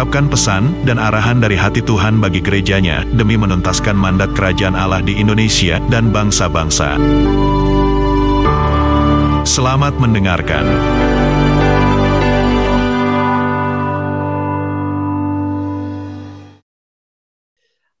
[0.00, 5.20] mengungkapkan pesan dan arahan dari hati Tuhan bagi gerejanya demi menuntaskan mandat kerajaan Allah di
[5.20, 6.96] Indonesia dan bangsa-bangsa.
[9.44, 10.64] Selamat mendengarkan.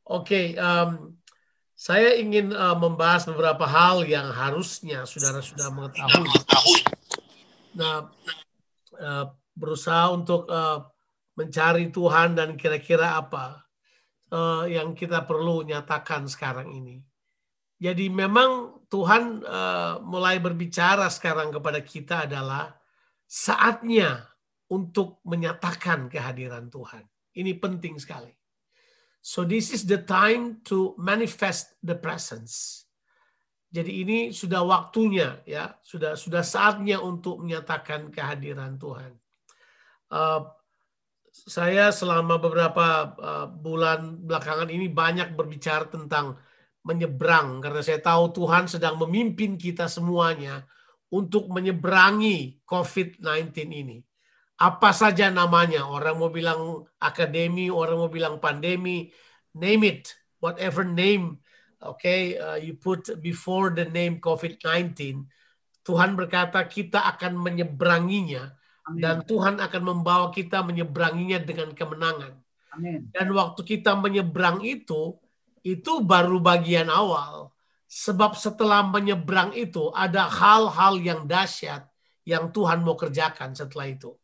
[0.08, 1.20] Oke, um,
[1.76, 6.32] saya ingin uh, membahas beberapa hal yang harusnya saudara sudah mengetahui.
[7.76, 8.08] Nah,
[8.96, 10.88] uh, berusaha untuk uh,
[11.38, 13.62] mencari Tuhan dan kira-kira apa
[14.32, 17.02] uh, yang kita perlu nyatakan sekarang ini.
[17.80, 22.76] Jadi memang Tuhan uh, mulai berbicara sekarang kepada kita adalah
[23.24, 24.28] saatnya
[24.68, 27.08] untuk menyatakan kehadiran Tuhan.
[27.32, 28.30] Ini penting sekali.
[29.24, 32.84] So this is the time to manifest the presence.
[33.70, 39.14] Jadi ini sudah waktunya ya, sudah sudah saatnya untuk menyatakan kehadiran Tuhan.
[40.10, 40.42] Uh,
[41.30, 46.36] saya selama beberapa uh, bulan belakangan ini banyak berbicara tentang
[46.82, 50.66] menyeberang karena saya tahu Tuhan sedang memimpin kita semuanya
[51.10, 53.98] untuk menyeberangi COVID-19 ini
[54.60, 55.88] apa saja namanya.
[55.88, 59.08] Orang mau bilang akademi, orang mau bilang pandemi,
[59.56, 60.04] name it,
[60.36, 61.40] whatever name,
[61.80, 65.24] okay, uh, you put before the name COVID-19.
[65.80, 68.52] Tuhan berkata kita akan menyeberanginya
[68.90, 68.98] Amin.
[68.98, 72.34] dan Tuhan akan membawa kita menyeberanginya dengan kemenangan.
[72.74, 73.06] Amin.
[73.14, 75.14] Dan waktu kita menyeberang itu,
[75.62, 77.54] itu baru bagian awal.
[77.90, 81.86] Sebab setelah menyeberang itu ada hal-hal yang dahsyat
[82.22, 84.14] yang Tuhan mau kerjakan setelah itu.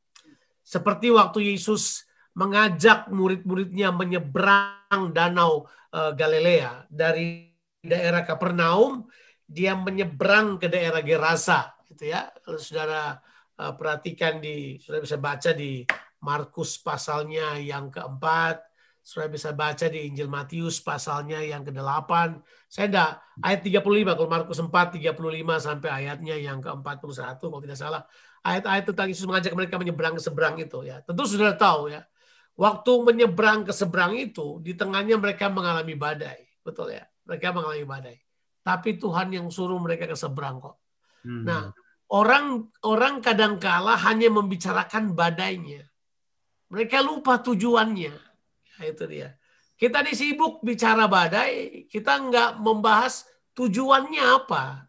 [0.62, 2.06] Seperti waktu Yesus
[2.38, 7.50] mengajak murid-muridnya menyeberang danau uh, Galilea dari
[7.82, 9.06] daerah Kapernaum,
[9.46, 12.30] dia menyeberang ke daerah Gerasa, gitu ya.
[12.42, 13.18] Kalau saudara
[13.56, 15.82] perhatikan di, saudara bisa baca di
[16.20, 18.60] Markus pasalnya yang keempat,
[19.00, 22.42] saudara bisa baca di Injil Matius pasalnya yang ke-8.
[22.68, 28.02] Saya enggak, ayat 35, kalau Markus 4, 35 sampai ayatnya yang ke-41, kalau tidak salah
[28.46, 31.02] ayat-ayat tentang Yesus mengajak mereka menyeberang ke seberang itu ya.
[31.02, 32.06] Tentu sudah tahu ya.
[32.56, 37.04] Waktu menyeberang ke seberang itu di tengahnya mereka mengalami badai, betul ya.
[37.26, 38.16] Mereka mengalami badai.
[38.62, 40.78] Tapi Tuhan yang suruh mereka ke seberang kok.
[41.26, 41.44] Hmm.
[41.44, 41.62] Nah,
[42.12, 45.86] orang orang kadangkala hanya membicarakan badainya.
[46.70, 48.14] Mereka lupa tujuannya.
[48.76, 49.38] Nah, itu dia.
[49.76, 54.86] Kita disibuk bicara badai, kita nggak membahas tujuannya apa.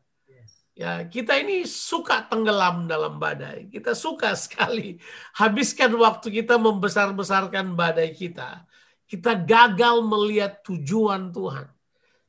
[0.78, 3.66] Ya, kita ini suka tenggelam dalam badai.
[3.66, 5.02] Kita suka sekali
[5.42, 8.62] habiskan waktu kita membesar-besarkan badai kita.
[9.10, 11.66] Kita gagal melihat tujuan Tuhan.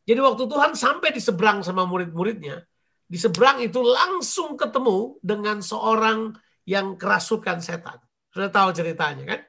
[0.09, 2.65] Jadi waktu Tuhan sampai di seberang sama murid-muridnya,
[3.09, 6.37] di seberang itu langsung ketemu dengan seorang
[6.69, 7.99] yang kerasukan setan.
[8.29, 9.41] Sudah tahu ceritanya kan?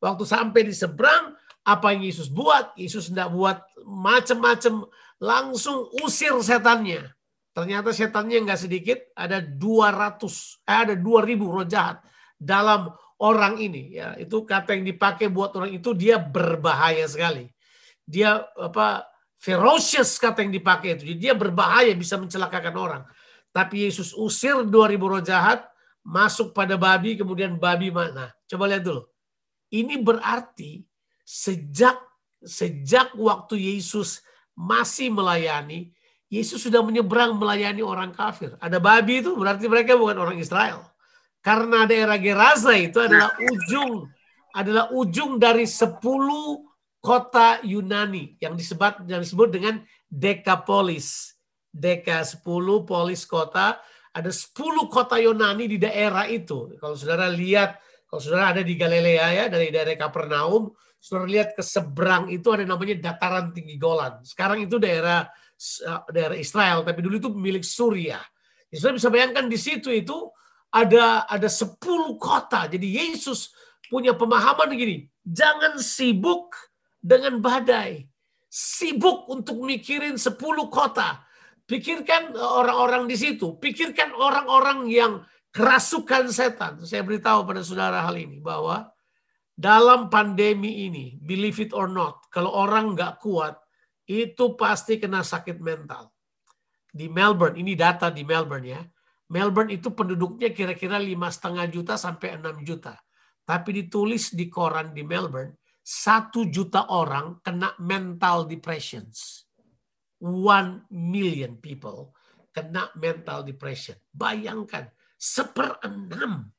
[0.00, 1.34] Waktu sampai di seberang,
[1.66, 2.72] apa yang Yesus buat?
[2.78, 4.86] Yesus tidak buat macam-macam,
[5.20, 7.10] langsung usir setannya
[7.50, 11.98] Ternyata setannya nggak sedikit, ada 200, eh, ada 2000 roh jahat
[12.38, 13.98] dalam orang ini.
[13.98, 17.50] Ya, itu kata yang dipakai buat orang itu dia berbahaya sekali.
[18.06, 19.09] Dia apa
[19.40, 21.08] ferocious kata yang dipakai itu.
[21.10, 23.02] Jadi dia berbahaya bisa mencelakakan orang.
[23.50, 24.70] Tapi Yesus usir 2000
[25.00, 25.64] roh jahat
[26.04, 28.30] masuk pada babi kemudian babi mana?
[28.46, 29.08] Coba lihat dulu.
[29.72, 30.84] Ini berarti
[31.24, 31.96] sejak
[32.44, 34.20] sejak waktu Yesus
[34.54, 35.92] masih melayani
[36.30, 38.54] Yesus sudah menyeberang melayani orang kafir.
[38.62, 40.86] Ada babi itu berarti mereka bukan orang Israel.
[41.42, 44.06] Karena daerah Gerasa itu adalah ujung
[44.54, 46.69] adalah ujung dari sepuluh
[47.00, 49.74] kota Yunani yang disebut yang disebut dengan
[50.06, 51.36] Dekapolis.
[51.70, 53.78] Deka sepuluh polis kota,
[54.10, 56.74] ada sepuluh kota Yunani di daerah itu.
[56.82, 57.78] Kalau saudara lihat,
[58.10, 62.66] kalau saudara ada di Galilea ya dari daerah Kapernaum, saudara lihat ke seberang itu ada
[62.66, 64.18] namanya dataran tinggi Golan.
[64.26, 65.30] Sekarang itu daerah
[65.60, 68.24] Eh, daerah Israel, tapi dulu itu milik Suriah.
[68.72, 70.32] Israel bisa bayangkan di situ itu
[70.72, 72.64] ada ada 10 kota.
[72.64, 73.52] Jadi Yesus
[73.92, 76.56] punya pemahaman begini, jangan sibuk
[77.00, 78.04] dengan badai.
[78.50, 80.36] Sibuk untuk mikirin 10
[80.68, 81.24] kota.
[81.64, 85.12] Pikirkan orang-orang di situ, pikirkan orang-orang yang
[85.54, 86.82] kerasukan setan.
[86.82, 88.90] Saya beritahu pada saudara hal ini bahwa
[89.54, 93.54] dalam pandemi ini, believe it or not, kalau orang nggak kuat,
[94.10, 96.10] itu pasti kena sakit mental.
[96.90, 98.82] di Melbourne, ini data di Melbourne ya.
[99.30, 102.98] Melbourne itu penduduknya kira-kira lima setengah juta sampai 6 juta.
[103.46, 105.54] Tapi ditulis di koran di Melbourne,
[105.90, 109.42] satu juta orang kena mental depressions.
[110.22, 112.14] One million people
[112.54, 113.98] kena mental depression.
[114.14, 114.86] Bayangkan,
[115.18, 116.54] seperenam.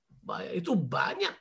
[0.51, 1.31] Itu banyak.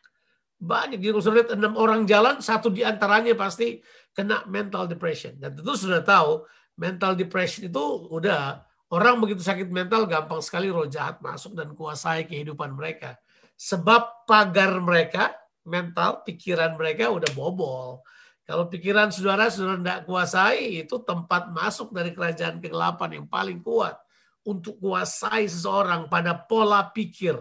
[0.61, 1.03] Banyak.
[1.03, 3.83] Jadi kalau lihat enam orang jalan, satu di antaranya pasti
[4.15, 5.35] kena mental depression.
[5.41, 6.47] Dan tentu sudah tahu,
[6.79, 12.27] mental depression itu udah Orang begitu sakit mental gampang sekali roh jahat masuk dan kuasai
[12.27, 13.23] kehidupan mereka.
[13.55, 15.31] Sebab pagar mereka,
[15.67, 18.05] mental, pikiran mereka udah bobol.
[18.45, 23.95] Kalau pikiran saudara saudara tidak kuasai, itu tempat masuk dari kerajaan kegelapan yang paling kuat.
[24.43, 27.37] Untuk kuasai seseorang pada pola pikir.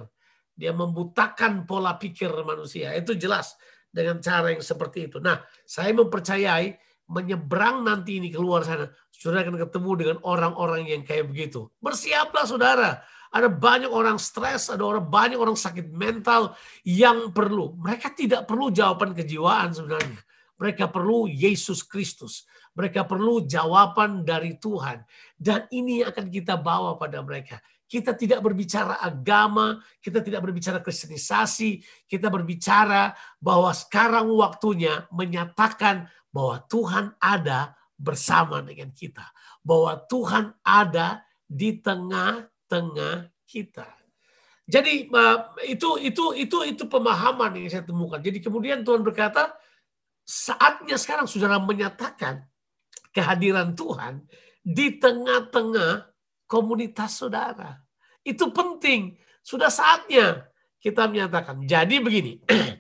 [0.54, 2.92] Dia membutakan pola pikir manusia.
[2.94, 3.56] Itu jelas
[3.89, 5.18] dengan cara yang seperti itu.
[5.18, 6.77] Nah, saya mempercayai
[7.10, 11.74] menyeberang nanti ini keluar sana, saudara akan ketemu dengan orang-orang yang kayak begitu.
[11.81, 13.01] Bersiaplah saudara.
[13.30, 17.78] Ada banyak orang stres, ada orang banyak orang sakit mental yang perlu.
[17.78, 20.18] Mereka tidak perlu jawaban kejiwaan sebenarnya.
[20.60, 22.44] Mereka perlu Yesus Kristus.
[22.74, 25.06] Mereka perlu jawaban dari Tuhan.
[25.38, 27.62] Dan ini akan kita bawa pada mereka.
[27.90, 36.62] Kita tidak berbicara agama, kita tidak berbicara kristenisasi, kita berbicara bahwa sekarang waktunya menyatakan bahwa
[36.70, 39.25] Tuhan ada bersama dengan kita,
[39.66, 41.82] bahwa Tuhan ada di
[42.69, 43.89] tengah-tengah kita.
[44.69, 45.10] Jadi
[45.66, 48.21] itu itu itu itu pemahaman yang saya temukan.
[48.21, 49.57] Jadi kemudian Tuhan berkata,
[50.21, 52.45] saatnya sekarang saudara menyatakan
[53.10, 54.30] kehadiran Tuhan
[54.62, 56.13] di tengah-tengah
[56.45, 57.81] komunitas saudara.
[58.21, 59.18] Itu penting.
[59.42, 60.45] Sudah saatnya
[60.77, 61.65] kita menyatakan.
[61.65, 62.38] Jadi begini,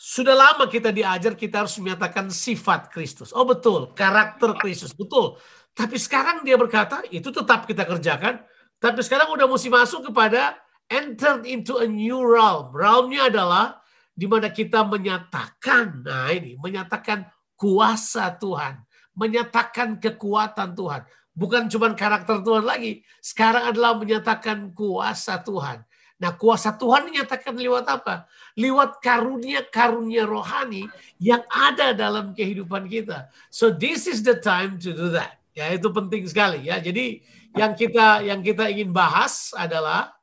[0.00, 3.36] Sudah lama kita diajar kita harus menyatakan sifat Kristus.
[3.36, 4.96] Oh betul, karakter Kristus.
[4.96, 5.36] Betul.
[5.80, 8.44] Tapi sekarang dia berkata, itu tetap kita kerjakan.
[8.76, 10.60] Tapi sekarang udah mesti masuk kepada
[10.92, 12.68] enter into a new realm.
[12.76, 13.80] Realmnya adalah
[14.12, 17.24] di mana kita menyatakan, nah ini, menyatakan
[17.56, 18.84] kuasa Tuhan.
[19.16, 21.08] Menyatakan kekuatan Tuhan.
[21.32, 23.00] Bukan cuma karakter Tuhan lagi.
[23.24, 25.80] Sekarang adalah menyatakan kuasa Tuhan.
[26.20, 28.28] Nah kuasa Tuhan dinyatakan lewat apa?
[28.52, 30.84] Lewat karunia-karunia rohani
[31.16, 33.32] yang ada dalam kehidupan kita.
[33.48, 35.39] So this is the time to do that.
[35.54, 36.78] Ya itu penting sekali ya.
[36.78, 37.22] Jadi
[37.58, 40.14] yang kita yang kita ingin bahas adalah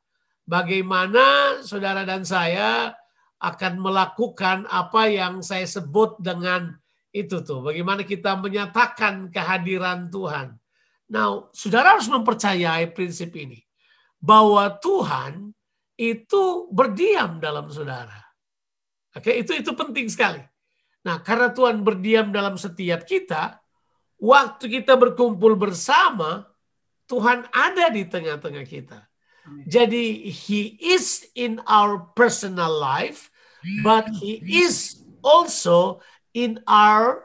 [0.48, 2.96] bagaimana saudara dan saya
[3.38, 6.74] akan melakukan apa yang saya sebut dengan
[7.14, 7.62] itu tuh.
[7.62, 10.58] Bagaimana kita menyatakan kehadiran Tuhan.
[11.08, 13.62] Nah, saudara harus mempercayai prinsip ini.
[14.18, 15.54] Bahwa Tuhan
[15.98, 18.22] itu berdiam dalam saudara.
[19.14, 20.42] Oke, itu itu penting sekali.
[21.06, 23.58] Nah, karena Tuhan berdiam dalam setiap kita,
[24.18, 26.46] waktu kita berkumpul bersama,
[27.08, 29.08] Tuhan ada di tengah-tengah kita.
[29.64, 33.32] Jadi he is in our personal life,
[33.80, 36.04] but he is also
[36.36, 37.24] in our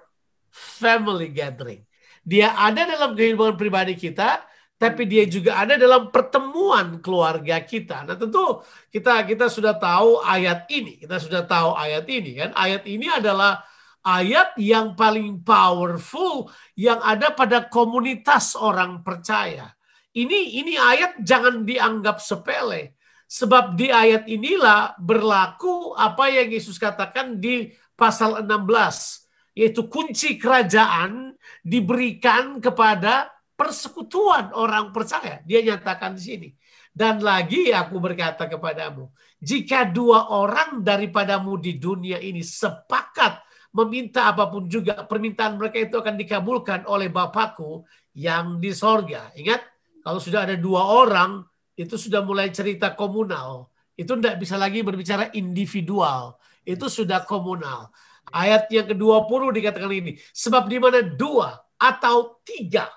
[0.55, 1.83] family gathering.
[2.23, 4.47] Dia ada dalam kehidupan pribadi kita,
[4.79, 8.07] tapi dia juga ada dalam pertemuan keluarga kita.
[8.07, 8.63] Nah, tentu
[8.95, 11.03] kita kita sudah tahu ayat ini.
[11.03, 12.51] Kita sudah tahu ayat ini kan.
[12.55, 13.67] Ayat ini adalah
[14.03, 19.71] ayat yang paling powerful yang ada pada komunitas orang percaya.
[20.13, 22.99] Ini ini ayat jangan dianggap sepele.
[23.33, 31.33] Sebab di ayat inilah berlaku apa yang Yesus katakan di pasal 16 yaitu kunci kerajaan
[31.65, 35.41] diberikan kepada persekutuan orang percaya.
[35.49, 36.49] Dia nyatakan di sini.
[36.93, 39.09] Dan lagi aku berkata kepadamu,
[39.41, 43.41] jika dua orang daripadamu di dunia ini sepakat
[43.73, 47.85] meminta apa pun juga, permintaan mereka itu akan dikabulkan oleh Bapakku
[48.17, 49.33] yang di sorga.
[49.37, 49.61] Ingat,
[50.05, 51.41] kalau sudah ada dua orang,
[51.77, 53.73] itu sudah mulai cerita komunal.
[53.97, 56.37] Itu tidak bisa lagi berbicara individual.
[56.65, 57.89] Itu sudah komunal.
[58.33, 60.13] Ayat yang ke-20 dikatakan ini.
[60.33, 62.89] Sebab di mana dua atau tiga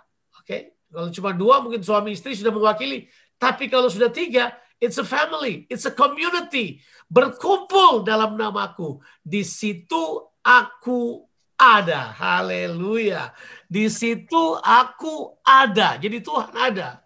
[0.96, 3.12] kalau cuma dua mungkin suami istri sudah mewakili.
[3.36, 6.79] Tapi kalau sudah tiga, it's a family, it's a community.
[7.12, 9.03] Berkumpul dalam namaku.
[9.20, 11.25] Di situ aku
[11.58, 12.14] ada.
[12.14, 13.34] Haleluya.
[13.66, 15.98] Di situ aku ada.
[15.98, 17.02] Jadi Tuhan ada.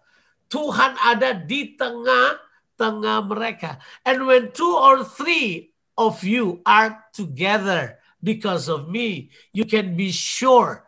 [0.52, 3.80] Tuhan ada di tengah-tengah mereka.
[4.04, 10.12] And when two or three of you are together because of me, you can be
[10.12, 10.84] sure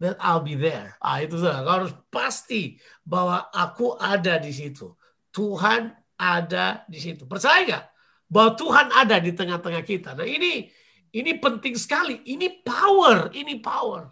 [0.00, 0.96] then I'll be there.
[0.98, 1.60] Ah, itu sudah.
[1.60, 4.96] Kau harus pasti bahwa aku ada di situ.
[5.30, 7.28] Tuhan ada di situ.
[7.28, 7.84] Percaya nggak?
[8.32, 10.16] Bahwa Tuhan ada di tengah-tengah kita.
[10.16, 10.72] Nah ini
[11.14, 12.22] ini penting sekali.
[12.24, 13.34] Ini power.
[13.34, 14.10] Ini power.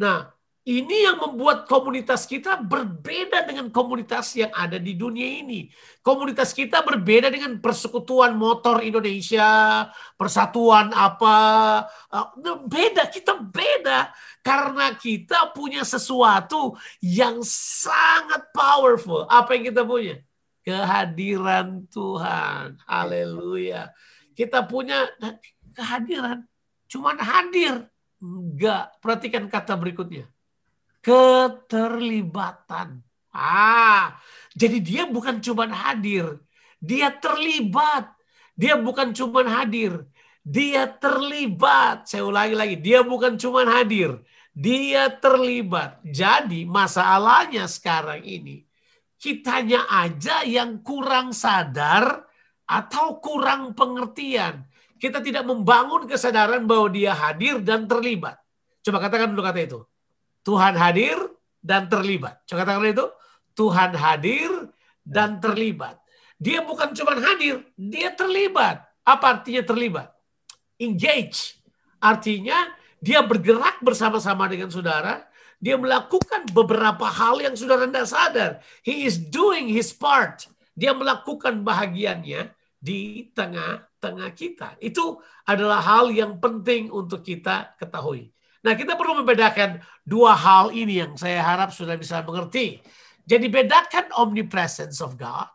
[0.00, 5.66] Nah Ini yang membuat komunitas kita berbeda dengan komunitas yang ada di dunia ini.
[6.06, 11.34] Komunitas kita berbeda dengan persekutuan motor Indonesia, persatuan apa.
[12.06, 14.14] Uh, beda, kita beda.
[14.38, 19.26] Karena kita punya sesuatu yang sangat powerful.
[19.26, 20.22] Apa yang kita punya?
[20.62, 22.78] Kehadiran Tuhan.
[22.86, 23.90] Haleluya.
[24.38, 25.10] Kita punya
[25.72, 26.44] kehadiran.
[26.86, 27.88] Cuman hadir.
[28.22, 28.94] Enggak.
[29.02, 30.30] Perhatikan kata berikutnya
[31.02, 33.02] keterlibatan.
[33.34, 34.22] Ah,
[34.54, 36.38] jadi dia bukan cuma hadir,
[36.78, 38.14] dia terlibat.
[38.52, 40.04] Dia bukan cuma hadir,
[40.44, 42.06] dia terlibat.
[42.06, 44.20] Saya ulangi lagi, dia bukan cuma hadir,
[44.52, 45.98] dia terlibat.
[46.04, 48.68] Jadi masalahnya sekarang ini,
[49.16, 52.28] kitanya aja yang kurang sadar
[52.68, 54.68] atau kurang pengertian.
[55.02, 58.38] Kita tidak membangun kesadaran bahwa dia hadir dan terlibat.
[58.86, 59.82] Coba katakan dulu kata itu.
[60.46, 61.18] Tuhan hadir
[61.58, 62.38] dan terlibat.
[62.46, 63.06] Coba katakan itu.
[63.58, 64.70] Tuhan hadir
[65.02, 65.98] dan terlibat.
[66.38, 68.82] Dia bukan cuma hadir, dia terlibat.
[69.02, 70.14] Apa artinya terlibat?
[70.78, 71.58] Engage.
[71.98, 72.70] Artinya
[73.02, 75.26] dia bergerak bersama-sama dengan saudara.
[75.58, 78.50] Dia melakukan beberapa hal yang saudara tidak sadar.
[78.86, 80.46] He is doing his part.
[80.78, 83.30] Dia melakukan bahagiannya di
[84.02, 84.68] tengah-tengah kita.
[84.82, 88.34] Itu adalah hal yang penting untuk kita ketahui.
[88.66, 92.82] Nah, kita perlu membedakan dua hal ini yang saya harap sudah bisa mengerti.
[93.22, 95.50] Jadi bedakan omnipresence of God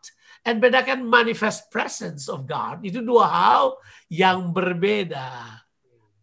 [0.48, 2.80] and bedakan manifest presence of God.
[2.88, 3.64] Itu dua hal
[4.08, 5.60] yang berbeda.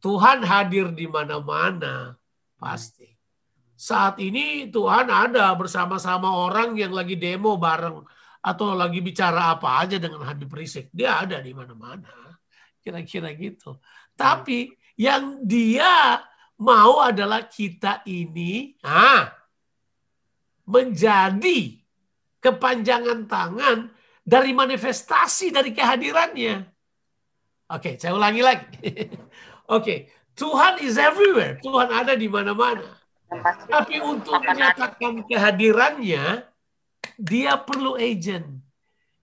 [0.01, 2.17] Tuhan hadir di mana-mana
[2.57, 3.09] pasti.
[3.77, 8.05] Saat ini Tuhan ada bersama-sama orang yang lagi demo bareng
[8.45, 10.93] atau lagi bicara apa aja dengan Habib Rizik.
[10.93, 12.37] Dia ada di mana-mana.
[12.85, 13.81] Kira-kira gitu.
[14.13, 14.69] Tapi
[15.01, 16.21] yang dia
[16.61, 19.33] mau adalah kita ini ah,
[20.69, 21.81] menjadi
[22.45, 23.89] kepanjangan tangan
[24.21, 26.69] dari manifestasi dari kehadirannya.
[27.73, 28.77] Oke, saya ulangi lagi.
[29.77, 31.57] Oke, Tuhan is everywhere.
[31.65, 33.01] Tuhan ada di mana-mana.
[33.67, 36.54] Tapi untuk menyatakan kehadirannya,
[37.19, 38.47] dia perlu agent.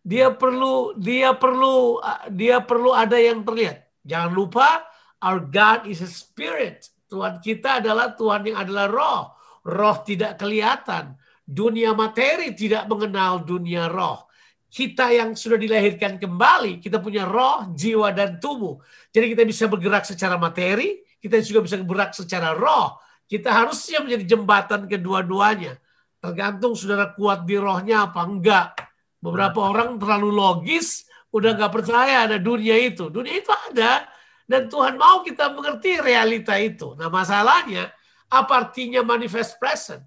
[0.01, 2.01] Dia perlu dia perlu
[2.33, 3.85] dia perlu ada yang terlihat.
[4.01, 4.81] Jangan lupa
[5.21, 6.89] our God is a spirit.
[7.05, 9.23] Tuhan kita adalah Tuhan yang adalah roh.
[9.61, 11.13] Roh tidak kelihatan.
[11.45, 14.31] Dunia materi tidak mengenal dunia roh.
[14.71, 18.79] Kita yang sudah dilahirkan kembali, kita punya roh, jiwa, dan tubuh.
[19.11, 22.95] Jadi kita bisa bergerak secara materi, kita juga bisa bergerak secara roh.
[23.27, 25.75] Kita harusnya menjadi jembatan kedua-duanya.
[26.21, 28.77] Tergantung saudara kuat di rohnya apa enggak.
[29.17, 33.09] Beberapa orang terlalu logis, udah nggak percaya ada dunia itu.
[33.09, 34.05] Dunia itu ada,
[34.45, 36.93] dan Tuhan mau kita mengerti realita itu.
[36.93, 37.89] Nah masalahnya,
[38.29, 40.05] apa artinya manifest present?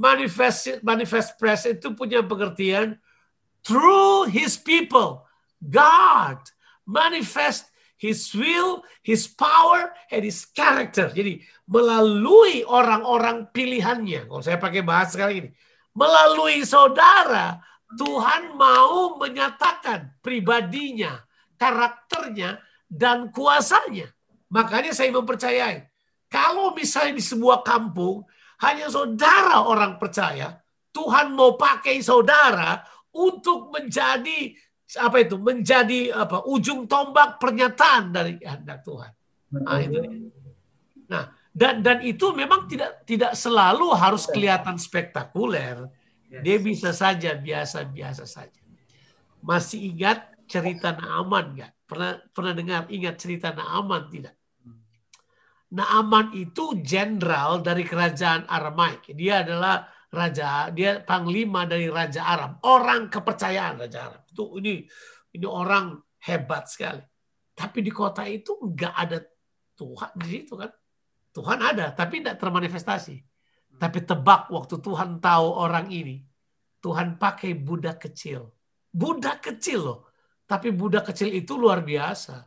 [0.00, 2.96] Manifest, manifest present itu punya pengertian
[3.60, 5.28] through his people.
[5.60, 6.40] God
[6.88, 7.71] manifest
[8.02, 11.06] his will, his power, and his character.
[11.14, 11.38] Jadi
[11.70, 14.26] melalui orang-orang pilihannya.
[14.26, 15.50] Kalau saya pakai bahasa sekali ini.
[15.94, 17.62] Melalui saudara,
[17.94, 21.22] Tuhan mau menyatakan pribadinya,
[21.54, 22.58] karakternya,
[22.90, 24.10] dan kuasanya.
[24.50, 25.86] Makanya saya mempercayai.
[26.26, 28.26] Kalau misalnya di sebuah kampung
[28.66, 30.58] hanya saudara orang percaya,
[30.90, 32.82] Tuhan mau pakai saudara
[33.14, 34.56] untuk menjadi
[34.98, 35.36] apa itu?
[35.40, 36.44] Menjadi apa?
[36.48, 39.12] Ujung tombak pernyataan dari kehendak Tuhan.
[39.52, 39.98] Nah, itu.
[41.08, 45.88] Nah, dan dan itu memang tidak tidak selalu harus kelihatan spektakuler.
[46.32, 48.60] Dia bisa saja biasa-biasa saja.
[49.44, 51.72] Masih ingat cerita Naaman nggak?
[51.84, 54.32] Pernah pernah dengar ingat cerita Naaman tidak?
[55.72, 59.12] Naaman itu jenderal dari kerajaan Aramaik.
[59.12, 64.22] Dia adalah raja, dia panglima dari raja Aram, orang kepercayaan raja Aram.
[64.28, 64.84] Itu ini
[65.32, 65.96] ini orang
[66.28, 67.02] hebat sekali.
[67.52, 69.18] Tapi di kota itu nggak ada
[69.76, 70.70] Tuhan di situ kan.
[71.32, 73.16] Tuhan ada, tapi tidak termanifestasi.
[73.80, 76.20] Tapi tebak waktu Tuhan tahu orang ini,
[76.84, 78.52] Tuhan pakai budak kecil.
[78.92, 80.12] Budak kecil loh
[80.52, 82.44] tapi budak kecil itu luar biasa.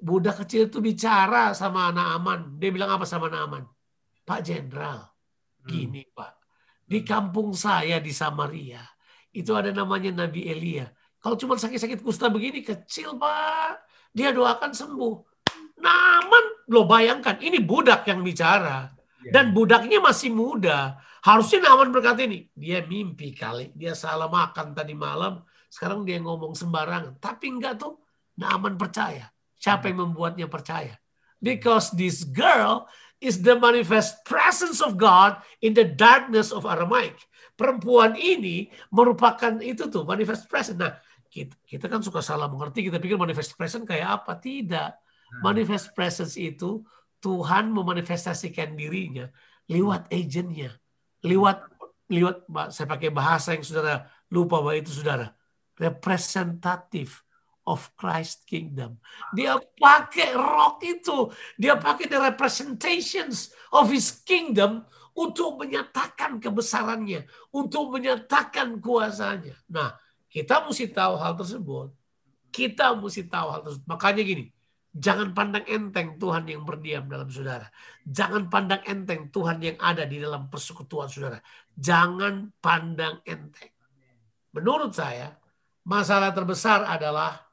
[0.00, 2.40] Budak kecil itu bicara sama anak aman.
[2.56, 3.62] Dia bilang apa sama anak aman?
[4.24, 5.68] Pak Jenderal, hmm.
[5.68, 6.16] gini hmm.
[6.16, 6.32] Pak.
[6.86, 8.80] Di kampung saya di Samaria,
[9.34, 10.86] itu ada namanya Nabi Elia.
[11.18, 13.82] Kalau cuma sakit-sakit kusta begini, kecil Pak.
[14.14, 15.14] Dia doakan sembuh.
[15.82, 18.86] Naman, lo bayangkan, ini budak yang bicara.
[19.26, 19.30] Iya.
[19.34, 21.02] Dan budaknya masih muda.
[21.26, 23.74] Harusnya Naman berkata ini, dia mimpi kali.
[23.74, 25.42] Dia salah makan tadi malam
[25.76, 27.18] sekarang dia ngomong sembarangan.
[27.20, 28.00] Tapi enggak tuh.
[28.36, 29.28] Naaman percaya.
[29.56, 30.96] Siapa yang membuatnya percaya?
[31.40, 32.88] Because this girl
[33.20, 37.16] is the manifest presence of God in the darkness of Aramaic.
[37.56, 40.76] Perempuan ini merupakan itu tuh manifest presence.
[40.76, 40.92] Nah,
[41.32, 44.36] kita, kita kan suka salah mengerti, kita pikir manifest presence kayak apa?
[44.36, 44.90] Tidak.
[44.92, 45.40] Hmm.
[45.42, 46.84] Manifest presence itu
[47.24, 49.26] Tuhan memanifestasikan dirinya
[49.66, 50.76] lewat agentnya,
[51.26, 51.64] lewat
[52.06, 55.34] lewat saya pakai bahasa yang saudara lupa bahwa itu saudara
[55.74, 57.25] representatif
[57.66, 59.02] of Christ kingdom.
[59.34, 67.90] Dia pakai rock itu, dia pakai the representations of his kingdom untuk menyatakan kebesarannya, untuk
[67.90, 69.58] menyatakan kuasanya.
[69.66, 69.96] Nah,
[70.30, 71.90] kita mesti tahu hal tersebut.
[72.52, 73.86] Kita mesti tahu hal tersebut.
[73.88, 74.44] Makanya gini,
[74.92, 77.68] jangan pandang enteng Tuhan yang berdiam dalam saudara.
[78.04, 81.40] Jangan pandang enteng Tuhan yang ada di dalam persekutuan saudara.
[81.72, 83.72] Jangan pandang enteng.
[84.52, 85.36] Menurut saya,
[85.84, 87.45] masalah terbesar adalah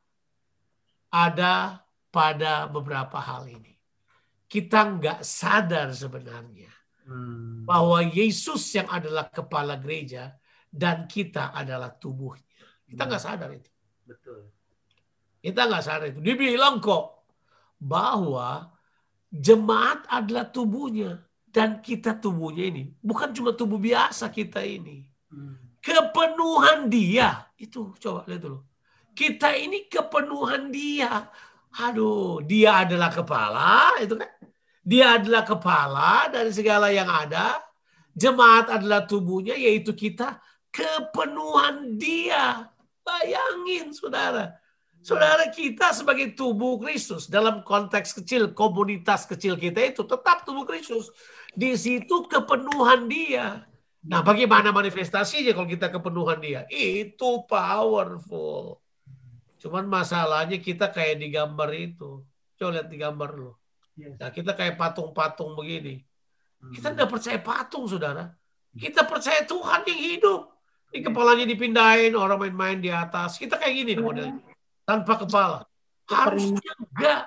[1.13, 3.77] ada pada beberapa hal ini.
[4.49, 6.73] Kita nggak sadar sebenarnya
[7.05, 7.69] hmm.
[7.69, 10.33] bahwa Yesus yang adalah kepala gereja
[10.73, 12.65] dan kita adalah tubuhnya.
[12.89, 13.69] Kita nggak sadar itu.
[14.05, 14.49] Betul.
[15.41, 16.21] Kita nggak sadar itu.
[16.21, 17.29] Dibilang kok
[17.77, 18.73] bahwa
[19.29, 25.05] jemaat adalah tubuhnya dan kita tubuhnya ini bukan cuma tubuh biasa kita ini.
[25.29, 25.77] Hmm.
[25.81, 28.61] Kepenuhan dia itu coba lihat dulu
[29.13, 31.29] kita ini kepenuhan dia.
[31.73, 34.29] Aduh, dia adalah kepala, itu kan?
[34.83, 37.57] Dia adalah kepala dari segala yang ada.
[38.13, 40.37] Jemaat adalah tubuhnya, yaitu kita
[40.69, 42.69] kepenuhan dia.
[43.01, 44.53] Bayangin, saudara.
[45.03, 51.11] Saudara kita sebagai tubuh Kristus dalam konteks kecil, komunitas kecil kita itu tetap tubuh Kristus.
[51.51, 53.67] Di situ kepenuhan dia.
[54.03, 56.61] Nah, bagaimana manifestasinya kalau kita kepenuhan dia?
[56.71, 58.82] Itu powerful.
[59.63, 62.19] Cuman masalahnya kita kayak di gambar itu.
[62.59, 63.63] Coba lihat di gambar lo.
[63.95, 66.03] Nah, kita kayak patung-patung begini.
[66.75, 67.15] Kita tidak hmm.
[67.15, 68.27] percaya patung, saudara.
[68.75, 70.41] Kita percaya Tuhan yang hidup.
[70.91, 73.39] Ini kepalanya dipindahin, orang main-main di atas.
[73.39, 74.43] Kita kayak gini modelnya.
[74.83, 75.63] Tanpa kepala.
[76.11, 77.21] Harusnya enggak.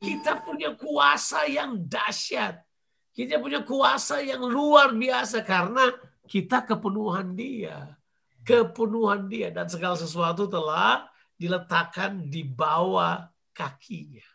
[0.00, 2.64] Kita punya kuasa yang dahsyat.
[3.12, 5.92] Kita punya kuasa yang luar biasa karena
[6.24, 7.92] kita kepenuhan dia.
[8.40, 9.52] Kepenuhan dia.
[9.52, 11.04] Dan segala sesuatu telah
[11.38, 14.26] diletakkan di bawah kakinya.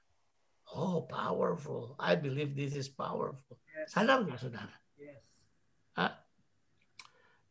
[0.74, 1.94] Oh, powerful.
[2.02, 3.60] I believe this is powerful.
[3.86, 4.74] Sadar nggak saudara?
[5.94, 6.18] Hah?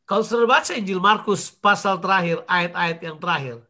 [0.02, 3.62] Kalau saudara baca Injil Markus pasal terakhir, ayat-ayat yang terakhir,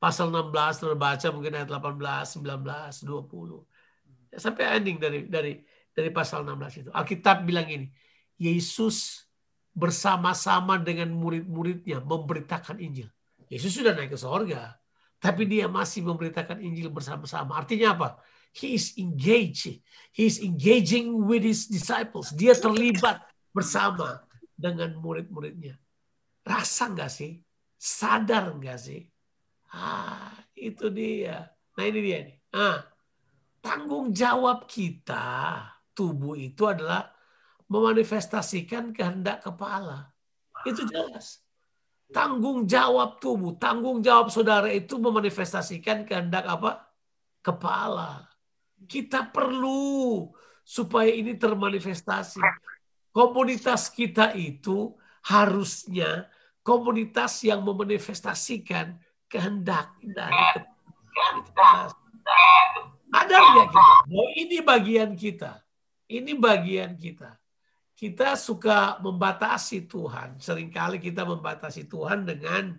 [0.00, 4.32] pasal 16 saudara baca mungkin ayat 18, 19, 20.
[4.32, 5.52] Ya, sampai ending dari dari
[5.92, 6.90] dari pasal 16 itu.
[6.90, 7.92] Alkitab bilang ini,
[8.40, 9.28] Yesus
[9.74, 13.10] bersama-sama dengan murid-muridnya memberitakan Injil.
[13.52, 14.74] Yesus sudah naik ke sorga.
[15.20, 17.56] Tapi dia masih memberitakan Injil bersama-sama.
[17.56, 18.08] Artinya apa?
[18.54, 19.82] He is engaged.
[20.14, 22.30] He is engaging with his disciples.
[22.30, 24.22] Dia terlibat bersama
[24.54, 25.74] dengan murid-muridnya.
[26.46, 27.40] Rasa nggak sih?
[27.74, 29.02] Sadar nggak sih?
[29.74, 31.50] Ah, itu dia.
[31.74, 32.36] Nah ini dia nih.
[32.54, 32.78] Ah,
[33.58, 37.10] tanggung jawab kita tubuh itu adalah
[37.66, 40.14] memanifestasikan kehendak kepala.
[40.64, 41.43] Itu jelas.
[42.14, 46.86] Tanggung jawab tubuh, tanggung jawab saudara itu memanifestasikan kehendak apa?
[47.42, 48.30] Kepala.
[48.86, 50.30] Kita perlu
[50.62, 52.38] supaya ini termanifestasi.
[53.10, 54.94] Komunitas kita itu
[55.26, 56.30] harusnya
[56.62, 58.94] komunitas yang memanifestasikan
[59.26, 60.38] kehendak dari
[61.10, 61.90] kepala.
[63.10, 63.94] Ada ya kita?
[64.14, 65.66] Oh, ini bagian kita.
[66.06, 67.42] Ini bagian kita
[67.94, 70.38] kita suka membatasi Tuhan.
[70.42, 72.74] Seringkali kita membatasi Tuhan dengan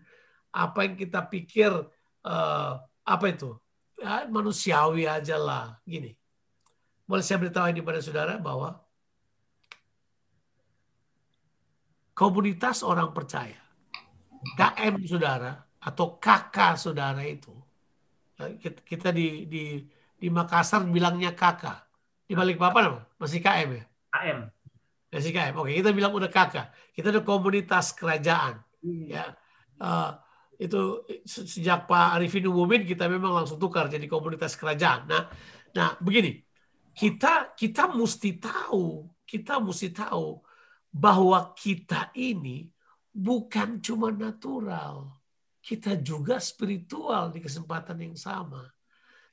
[0.51, 1.71] apa yang kita pikir
[2.23, 2.71] uh,
[3.03, 3.55] apa itu
[3.99, 5.79] ya, manusiawi aja lah.
[5.87, 6.11] Gini,
[7.07, 8.75] boleh saya beritahu ini pada saudara bahwa
[12.11, 13.59] komunitas orang percaya,
[14.59, 17.55] KM saudara atau kakak saudara itu,
[18.35, 18.51] ya,
[18.83, 19.63] kita di di
[20.15, 21.87] di Makassar bilangnya kakak,
[22.27, 23.83] di balik apa masih KM ya?
[24.11, 24.54] KM
[25.21, 25.55] SIKM.
[25.55, 26.71] Oke, kita bilang udah kakak.
[26.91, 28.59] Kita ada komunitas kerajaan.
[28.83, 29.05] Hmm.
[29.09, 29.35] Ya,
[29.81, 30.19] uh,
[30.55, 35.07] itu sejak Pak Arifin umumin kita memang langsung tukar jadi komunitas kerajaan.
[35.07, 35.27] Nah,
[35.75, 36.39] nah begini,
[36.95, 40.39] kita kita mesti tahu, kita mesti tahu
[40.95, 42.71] bahwa kita ini
[43.11, 45.11] bukan cuma natural,
[45.59, 48.63] kita juga spiritual di kesempatan yang sama.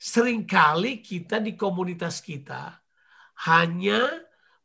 [0.03, 2.83] Seringkali kita di komunitas kita
[3.47, 4.03] hanya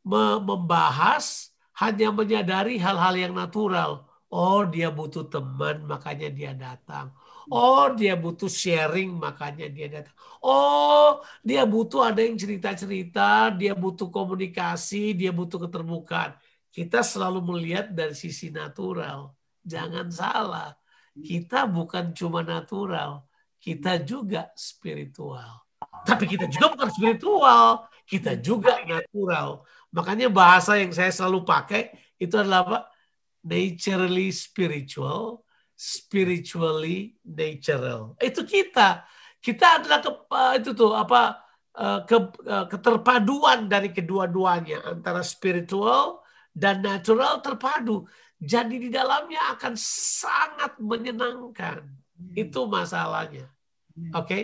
[0.07, 4.07] membahas hanya menyadari hal-hal yang natural.
[4.27, 7.15] Oh, dia butuh teman, makanya dia datang.
[7.47, 10.15] Oh, dia butuh sharing, makanya dia datang.
[10.43, 16.35] Oh, dia butuh ada yang cerita-cerita, dia butuh komunikasi, dia butuh keterbukaan.
[16.75, 19.31] Kita selalu melihat dari sisi natural.
[19.63, 20.75] Jangan salah.
[21.17, 23.25] Kita bukan cuma natural,
[23.57, 25.65] kita juga spiritual.
[26.05, 29.65] Tapi kita juga bukan spiritual, kita juga natural.
[29.97, 31.89] Makanya bahasa yang saya selalu pakai
[32.21, 32.79] itu adalah apa?
[33.41, 35.41] Naturally spiritual,
[35.73, 38.13] spiritually natural.
[38.21, 39.09] Itu kita.
[39.41, 40.11] Kita adalah ke,
[40.61, 41.41] itu tuh apa
[41.73, 46.21] eh, ke, eh, keterpaduan dari kedua-duanya antara spiritual
[46.53, 48.05] dan natural terpadu.
[48.37, 49.73] Jadi di dalamnya akan
[50.21, 51.81] sangat menyenangkan.
[51.89, 52.33] Hmm.
[52.37, 53.49] Itu masalahnya.
[53.97, 54.13] Hmm.
[54.13, 54.29] Oke?
[54.29, 54.43] Okay?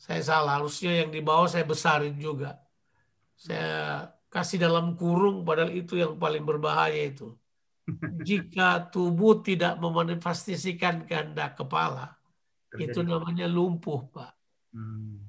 [0.00, 2.56] Saya salah, harusnya yang di bawah saya besarin juga.
[3.40, 7.32] Saya kasih dalam kurung padahal itu yang paling berbahaya itu.
[8.28, 12.20] Jika tubuh tidak memanifestasikan kehendak kepala,
[12.68, 12.92] Terjadi.
[12.92, 14.32] itu namanya lumpuh, Pak.
[14.76, 15.24] Hmm.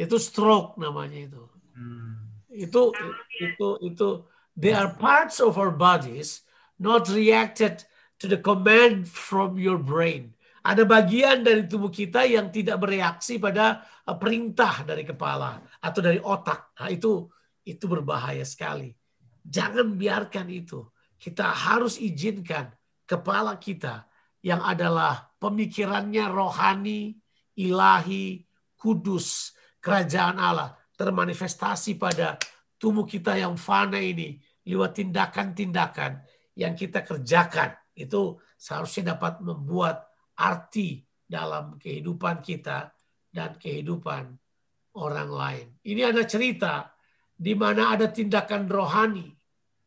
[0.00, 1.44] Itu stroke namanya itu.
[1.76, 2.40] Hmm.
[2.48, 2.96] Itu
[3.36, 4.08] itu itu
[4.52, 6.44] They are parts of our bodies
[6.76, 7.88] not reacted
[8.20, 10.36] to the command from your brain.
[10.62, 16.22] Ada bagian dari tubuh kita yang tidak bereaksi pada uh, perintah dari kepala atau dari
[16.22, 16.76] otak.
[16.78, 17.26] Nah, itu
[17.62, 18.94] itu berbahaya sekali.
[19.42, 20.86] Jangan biarkan itu.
[21.18, 22.70] Kita harus izinkan
[23.06, 24.06] kepala kita
[24.42, 27.14] yang adalah pemikirannya rohani,
[27.54, 28.42] ilahi,
[28.74, 32.38] kudus, kerajaan Allah termanifestasi pada
[32.78, 36.22] tubuh kita yang fana ini lewat tindakan-tindakan
[36.58, 40.06] yang kita kerjakan itu seharusnya dapat membuat
[40.38, 42.94] arti dalam kehidupan kita
[43.32, 44.36] dan kehidupan
[44.98, 45.66] orang lain.
[45.82, 46.91] Ini ada cerita
[47.42, 49.26] di mana ada tindakan rohani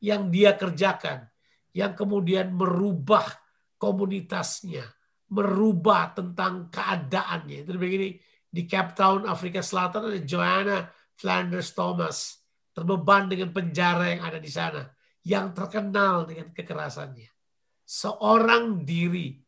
[0.04, 1.24] yang dia kerjakan
[1.72, 3.24] yang kemudian merubah
[3.80, 4.84] komunitasnya,
[5.32, 7.64] merubah tentang keadaannya.
[7.64, 10.78] Itu begini di Cape Town, Afrika Selatan ada Joanna
[11.16, 12.44] Flanders Thomas
[12.76, 14.84] terbeban dengan penjara yang ada di sana,
[15.24, 17.32] yang terkenal dengan kekerasannya.
[17.88, 19.40] Seorang diri,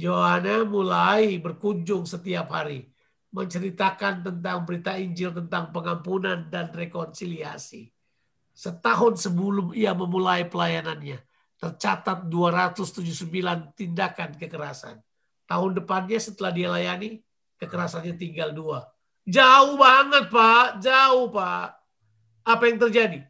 [0.00, 2.88] Yohana mulai berkunjung setiap hari,
[3.30, 7.90] menceritakan tentang berita Injil tentang pengampunan dan rekonsiliasi.
[8.50, 11.22] Setahun sebelum ia memulai pelayanannya,
[11.62, 14.98] tercatat 279 tindakan kekerasan.
[15.46, 17.22] Tahun depannya setelah dia layani,
[17.62, 18.90] kekerasannya tinggal dua.
[19.22, 21.80] Jauh banget Pak, jauh Pak
[22.44, 23.29] apa yang terjadi?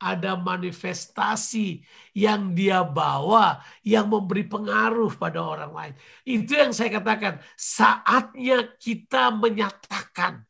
[0.00, 1.84] Ada manifestasi
[2.16, 5.94] yang dia bawa yang memberi pengaruh pada orang lain.
[6.24, 10.48] Itu yang saya katakan, saatnya kita menyatakan,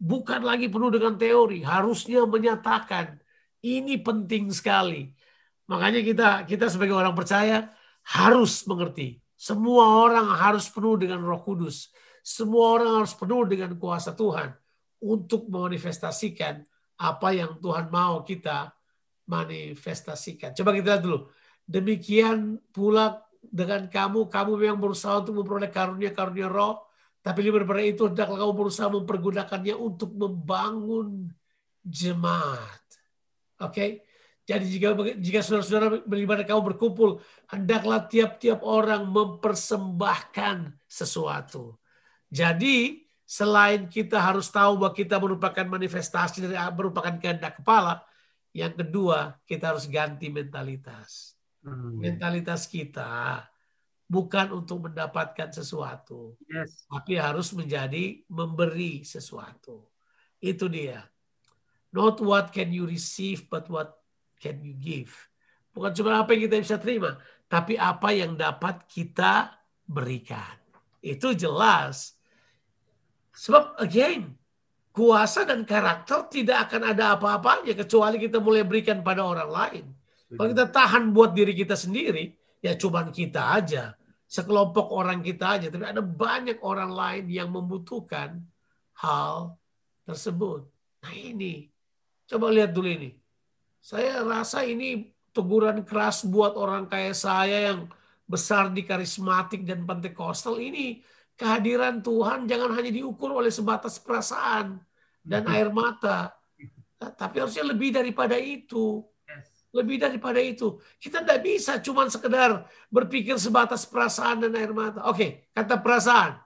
[0.00, 3.20] bukan lagi penuh dengan teori, harusnya menyatakan.
[3.60, 5.12] Ini penting sekali.
[5.66, 7.68] Makanya kita kita sebagai orang percaya
[8.06, 9.18] harus mengerti.
[9.36, 11.90] Semua orang harus penuh dengan Roh Kudus.
[12.22, 14.54] Semua orang harus penuh dengan kuasa Tuhan
[15.02, 16.64] untuk memanifestasikan
[16.96, 18.72] apa yang Tuhan mau kita
[19.26, 20.54] manifestasikan.
[20.54, 21.30] Coba kita lihat dulu.
[21.66, 26.86] Demikian pula dengan kamu, kamu memang berusaha untuk memperoleh karunia-karunia roh,
[27.22, 31.30] tapi lebih daripada itu, hendaklah kamu berusaha mempergunakannya untuk membangun
[31.82, 32.82] jemaat.
[33.62, 33.74] Oke?
[33.74, 33.90] Okay?
[34.46, 37.18] Jadi jika jika saudara-saudara beribadah kamu berkumpul,
[37.50, 41.82] hendaklah tiap-tiap orang mempersembahkan sesuatu.
[42.30, 48.06] Jadi selain kita harus tahu bahwa kita merupakan manifestasi dari merupakan kehendak kepala,
[48.56, 51.36] yang kedua kita harus ganti mentalitas.
[51.60, 52.00] Hmm.
[52.00, 53.44] Mentalitas kita
[54.08, 56.88] bukan untuk mendapatkan sesuatu, yes.
[56.88, 59.84] tapi harus menjadi memberi sesuatu.
[60.40, 61.04] Itu dia.
[61.92, 64.00] Not what can you receive, but what
[64.40, 65.12] can you give.
[65.76, 69.52] Bukan cuma apa yang kita bisa terima, tapi apa yang dapat kita
[69.84, 70.56] berikan.
[71.04, 72.16] Itu jelas
[73.36, 74.32] Sebab again,
[74.96, 79.84] kuasa dan karakter tidak akan ada apa-apanya kecuali kita mulai berikan pada orang lain.
[80.32, 82.32] Kalau kita tahan buat diri kita sendiri,
[82.64, 83.92] ya cuman kita aja.
[84.26, 85.68] Sekelompok orang kita aja.
[85.68, 88.40] Tapi ada banyak orang lain yang membutuhkan
[88.98, 89.54] hal
[90.08, 90.66] tersebut.
[91.04, 91.68] Nah ini,
[92.26, 93.14] coba lihat dulu ini.
[93.78, 97.86] Saya rasa ini teguran keras buat orang kayak saya yang
[98.26, 101.04] besar di karismatik dan pentekostal ini
[101.36, 104.80] kehadiran Tuhan jangan hanya diukur oleh sebatas perasaan
[105.20, 105.54] dan mm-hmm.
[105.54, 106.32] air mata,
[106.96, 109.04] nah, tapi harusnya lebih daripada itu.
[109.76, 110.80] Lebih daripada itu.
[110.96, 115.04] Kita tidak bisa cuma sekedar berpikir sebatas perasaan dan air mata.
[115.04, 116.40] Oke, kata perasaan.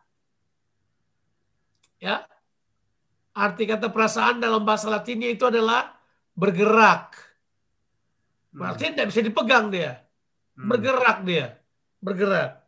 [2.02, 2.26] Ya.
[3.30, 5.94] Arti kata perasaan dalam bahasa Latinnya itu adalah
[6.34, 7.14] bergerak.
[8.50, 10.02] Berarti tidak bisa dipegang dia.
[10.58, 10.66] Mm.
[10.66, 11.46] Bergerak dia.
[12.02, 12.59] Bergerak.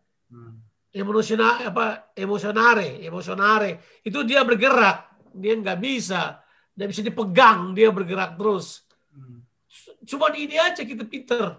[0.93, 4.01] Emosional apa emosionare, emosionare.
[4.05, 6.41] Itu dia bergerak, dia nggak bisa,
[6.77, 8.85] nggak bisa dipegang, dia bergerak terus.
[10.05, 11.59] Cuma ini aja kita pinter.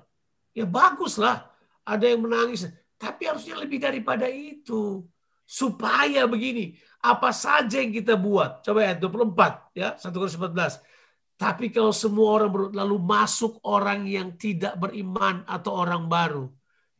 [0.54, 1.50] Ya bagus lah,
[1.82, 2.70] ada yang menangis,
[3.02, 5.02] tapi harusnya lebih daripada itu.
[5.44, 8.64] Supaya begini, apa saja yang kita buat.
[8.64, 10.94] Coba ayat 24 ya, 1 Korintus 14
[11.34, 16.48] tapi kalau semua orang lalu masuk orang yang tidak beriman atau orang baru,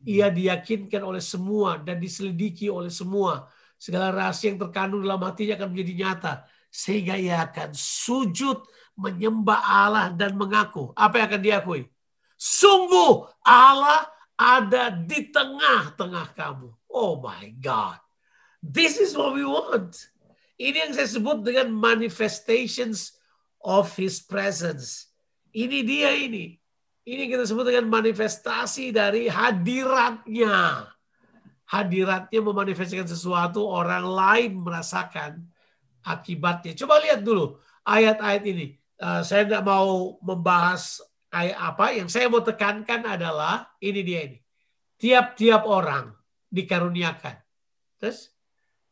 [0.04, 3.48] ia diyakinkan oleh semua dan diselidiki oleh semua.
[3.80, 6.34] Segala rahasia yang terkandung dalam hatinya akan menjadi nyata.
[6.68, 8.64] Sehingga ia akan sujud
[8.94, 10.92] menyembah Allah dan mengaku.
[10.94, 11.82] Apa yang akan diakui?
[12.38, 16.68] Sungguh Allah ada di tengah-tengah kamu.
[16.90, 17.98] Oh my God.
[18.64, 19.94] This is what we want.
[20.56, 23.18] Ini yang saya sebut dengan manifestations
[23.62, 25.10] of his presence.
[25.50, 26.63] Ini dia ini.
[27.04, 30.88] Ini kita sebut dengan manifestasi dari hadiratnya.
[31.68, 35.44] Hadiratnya memanifestasikan sesuatu, orang lain merasakan
[36.00, 36.72] akibatnya.
[36.72, 38.80] Coba lihat dulu ayat-ayat ini.
[38.96, 41.92] Uh, saya tidak mau membahas ayat apa.
[41.92, 44.38] Yang saya mau tekankan adalah ini dia ini.
[44.96, 46.08] Tiap-tiap orang
[46.48, 47.36] dikaruniakan.
[48.00, 48.32] Terus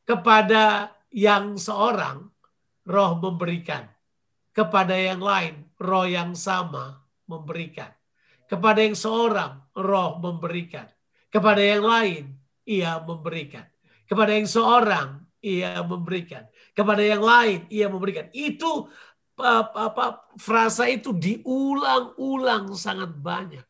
[0.04, 2.28] kepada yang seorang
[2.84, 3.88] roh memberikan
[4.52, 7.88] kepada yang lain, roh yang sama memberikan.
[8.52, 10.84] Kepada yang seorang, roh memberikan.
[11.32, 12.36] Kepada yang lain,
[12.68, 13.64] ia memberikan.
[14.04, 16.44] Kepada yang seorang, ia memberikan.
[16.76, 18.28] Kepada yang lain, ia memberikan.
[18.36, 18.92] Itu
[19.40, 20.04] apa, apa
[20.36, 23.64] frasa itu diulang-ulang sangat banyak.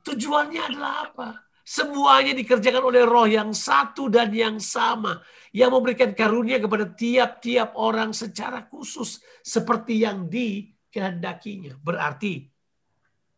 [0.00, 1.28] Tujuannya adalah apa?
[1.60, 5.20] Semuanya dikerjakan oleh roh yang satu dan yang sama
[5.52, 11.76] yang memberikan karunia kepada tiap-tiap orang secara khusus seperti yang dikehendakinya.
[11.80, 12.53] Berarti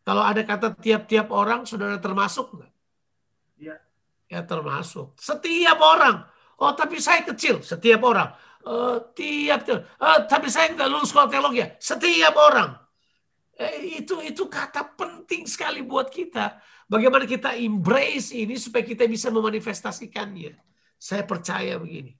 [0.07, 2.71] kalau ada kata tiap-tiap orang, saudara termasuk nggak?
[3.59, 3.75] Ya.
[4.31, 5.19] Ya termasuk.
[5.19, 6.23] Setiap orang.
[6.63, 7.59] Oh tapi saya kecil.
[7.59, 8.31] Setiap orang.
[8.63, 9.67] Uh, tiap.
[9.67, 11.59] Uh, tapi saya nggak lulus sekolah teologi.
[11.59, 11.75] Ya.
[11.75, 12.79] Setiap orang.
[13.59, 16.55] Eh, itu itu kata penting sekali buat kita.
[16.87, 20.55] Bagaimana kita embrace ini supaya kita bisa memanifestasikannya.
[20.95, 22.15] Saya percaya begini.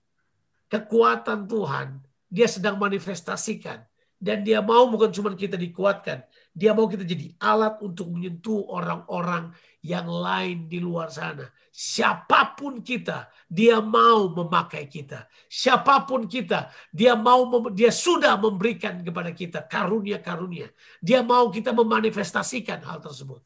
[0.68, 3.80] Kekuatan Tuhan, dia sedang manifestasikan.
[4.18, 6.26] Dan dia mau bukan cuma kita dikuatkan.
[6.58, 9.54] Dia mau kita jadi alat untuk menyentuh orang-orang
[9.86, 11.46] yang lain di luar sana.
[11.70, 15.30] Siapa pun kita, dia mau memakai kita.
[15.46, 20.74] Siapa pun kita, dia mau dia sudah memberikan kepada kita karunia-karunia.
[20.98, 23.46] Dia mau kita memanifestasikan hal tersebut.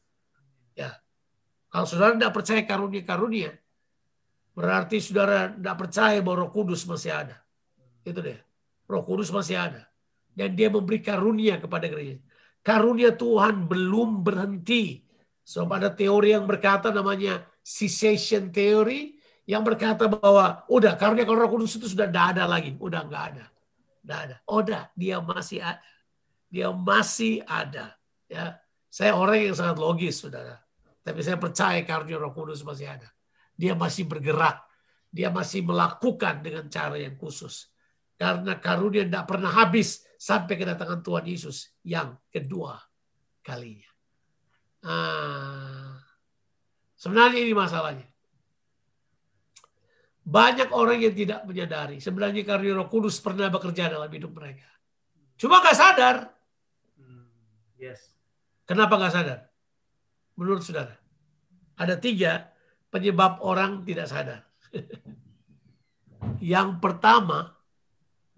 [0.72, 0.96] Ya.
[1.68, 3.52] Kalau saudara tidak percaya karunia-karunia,
[4.52, 7.40] Berarti saudara tidak percaya bahwa roh kudus masih ada.
[8.04, 8.36] Itu deh.
[8.84, 9.88] Roh kudus masih ada.
[10.32, 12.20] Dan dia memberi karunia kepada gereja.
[12.62, 15.02] Karunia Tuhan belum berhenti.
[15.42, 19.18] So ada teori yang berkata namanya cessation theory.
[19.42, 22.78] Yang berkata bahwa udah karunia kalau roh kudus itu sudah tidak ada lagi.
[22.78, 23.44] Udah nggak ada.
[24.02, 24.36] Tidak ada.
[24.46, 25.82] Oh, udah dia masih ada.
[26.46, 27.98] Dia masih ada.
[28.30, 30.62] Ya, Saya orang yang sangat logis, saudara.
[31.02, 33.10] Tapi saya percaya karunia roh kudus masih ada
[33.56, 34.64] dia masih bergerak.
[35.12, 37.68] Dia masih melakukan dengan cara yang khusus.
[38.16, 42.78] Karena karunia tidak pernah habis sampai kedatangan Tuhan Yesus yang kedua
[43.42, 43.90] kalinya.
[44.86, 45.98] Ah,
[46.94, 48.06] sebenarnya ini masalahnya.
[50.22, 54.70] Banyak orang yang tidak menyadari sebenarnya karunia Roh Kudus pernah bekerja dalam hidup mereka.
[55.34, 56.30] Cuma nggak sadar.
[56.94, 57.26] Hmm,
[57.74, 58.14] yes.
[58.62, 59.50] Kenapa nggak sadar?
[60.38, 60.94] Menurut saudara,
[61.74, 62.54] ada tiga
[62.94, 64.46] penyebab orang tidak sadar.
[66.54, 67.58] Yang pertama,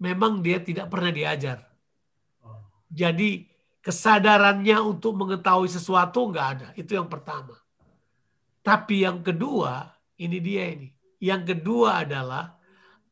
[0.01, 1.74] memang dia tidak pernah diajar.
[2.95, 3.51] Jadi
[3.83, 6.67] kesadarannya untuk mengetahui sesuatu nggak ada.
[6.79, 7.59] Itu yang pertama.
[8.63, 10.87] Tapi yang kedua, ini dia ini.
[11.19, 12.55] Yang kedua adalah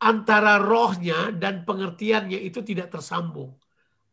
[0.00, 3.52] antara rohnya dan pengertiannya itu tidak tersambung.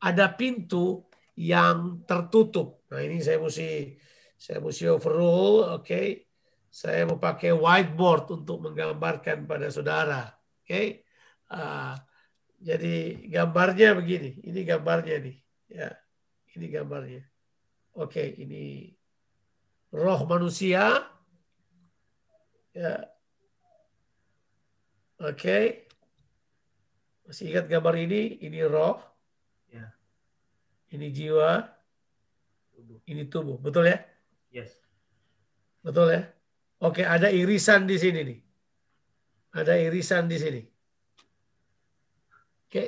[0.04, 1.08] Ada pintu
[1.40, 2.84] yang tertutup.
[2.92, 3.96] Nah ini saya mesti
[4.36, 5.88] saya mesti overrule, oke.
[5.88, 6.08] Okay
[6.72, 10.32] saya mau pakai whiteboard untuk menggambarkan pada saudara.
[10.64, 10.72] Oke.
[10.72, 10.86] Okay?
[11.52, 12.00] Uh,
[12.64, 14.40] jadi gambarnya begini.
[14.40, 15.36] Ini gambarnya nih.
[15.72, 15.96] Ya.
[16.52, 17.24] Ini gambarnya.
[17.96, 18.92] Oke, ini
[19.96, 21.08] roh manusia.
[22.76, 23.08] Ya.
[25.20, 25.88] Oke.
[27.24, 28.44] Masih ingat gambar ini?
[28.44, 29.00] Ini roh.
[29.72, 29.96] Ya.
[30.92, 31.64] Ini jiwa.
[33.08, 33.56] Ini tubuh.
[33.56, 34.04] Betul ya?
[34.52, 34.76] Yes.
[35.80, 36.28] Betul ya?
[36.84, 38.40] Oke, ada irisan di sini nih.
[39.56, 40.62] Ada irisan di sini.
[42.68, 42.84] Oke.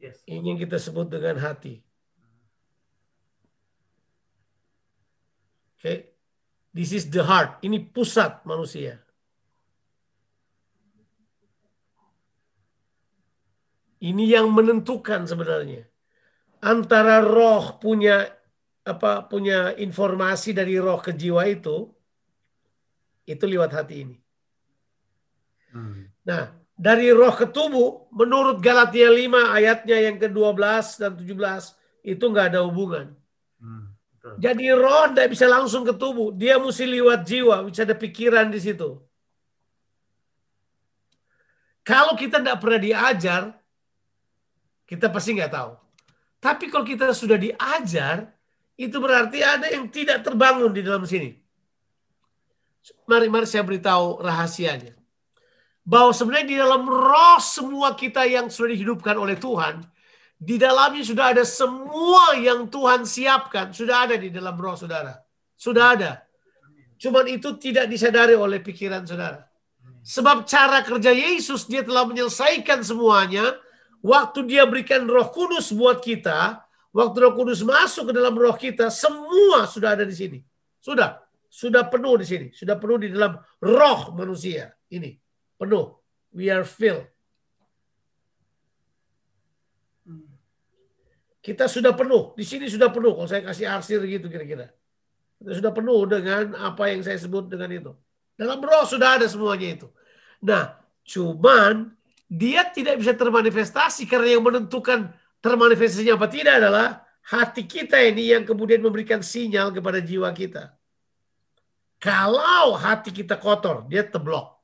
[0.00, 0.24] Yes.
[0.26, 1.89] Ini yang kita sebut dengan hati.
[5.80, 6.12] Okay.
[6.76, 7.64] This is the heart.
[7.64, 9.00] Ini pusat manusia.
[14.00, 15.90] Ini yang menentukan sebenarnya
[16.60, 18.28] antara roh punya
[18.84, 21.88] apa punya informasi dari roh ke jiwa itu
[23.28, 24.16] itu lewat hati ini.
[25.72, 26.08] Hmm.
[26.24, 32.56] Nah, dari roh ke tubuh menurut Galatia 5 ayatnya yang ke-12 dan 17 itu nggak
[32.56, 33.19] ada hubungan.
[34.20, 38.60] Jadi roh tidak bisa langsung ke tubuh, dia mesti lewat jiwa, bisa ada pikiran di
[38.60, 39.00] situ.
[41.80, 43.42] Kalau kita tidak pernah diajar,
[44.84, 45.72] kita pasti nggak tahu.
[46.36, 48.28] Tapi kalau kita sudah diajar,
[48.76, 51.36] itu berarti ada yang tidak terbangun di dalam sini.
[53.08, 54.96] Mari, mari saya beritahu rahasianya.
[55.84, 59.80] Bahwa sebenarnya di dalam roh semua kita yang sudah dihidupkan oleh Tuhan,
[60.40, 65.20] di dalamnya sudah ada semua yang Tuhan siapkan, sudah ada di dalam roh saudara.
[65.52, 66.24] Sudah ada.
[66.96, 69.44] Cuman itu tidak disadari oleh pikiran saudara.
[70.00, 73.52] Sebab cara kerja Yesus, dia telah menyelesaikan semuanya,
[74.00, 76.64] waktu dia berikan roh kudus buat kita,
[76.96, 80.40] waktu roh kudus masuk ke dalam roh kita, semua sudah ada di sini.
[80.80, 81.20] Sudah.
[81.52, 82.46] Sudah penuh di sini.
[82.56, 84.72] Sudah penuh di dalam roh manusia.
[84.88, 85.20] Ini.
[85.60, 86.00] Penuh.
[86.32, 87.04] We are filled.
[91.40, 92.36] Kita sudah penuh.
[92.36, 93.16] Di sini sudah penuh.
[93.16, 94.68] Kalau saya kasih arsir gitu kira-kira.
[95.40, 97.92] Kita sudah penuh dengan apa yang saya sebut dengan itu.
[98.36, 99.88] Dalam roh sudah ada semuanya itu.
[100.44, 101.92] Nah, cuman
[102.28, 108.44] dia tidak bisa termanifestasi karena yang menentukan termanifestasinya apa tidak adalah hati kita ini yang
[108.48, 110.72] kemudian memberikan sinyal kepada jiwa kita.
[112.00, 114.56] Kalau hati kita kotor, dia terblok.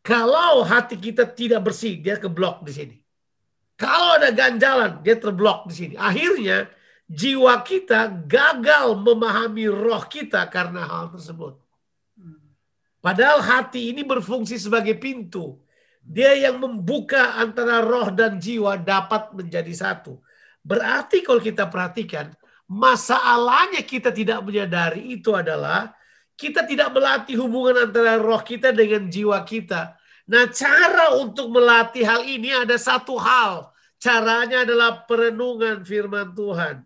[0.00, 2.96] Kalau hati kita tidak bersih, dia keblok di sini.
[3.74, 5.94] Kalau ada ganjalan, dia terblok di sini.
[5.98, 6.70] Akhirnya
[7.10, 11.58] jiwa kita gagal memahami roh kita karena hal tersebut.
[13.04, 15.60] Padahal hati ini berfungsi sebagai pintu.
[16.00, 20.24] Dia yang membuka antara roh dan jiwa dapat menjadi satu.
[20.64, 22.32] Berarti kalau kita perhatikan,
[22.64, 25.92] masalahnya kita tidak menyadari itu adalah
[26.32, 30.00] kita tidak melatih hubungan antara roh kita dengan jiwa kita.
[30.24, 33.72] Nah cara untuk melatih hal ini ada satu hal.
[34.00, 36.84] Caranya adalah perenungan firman Tuhan.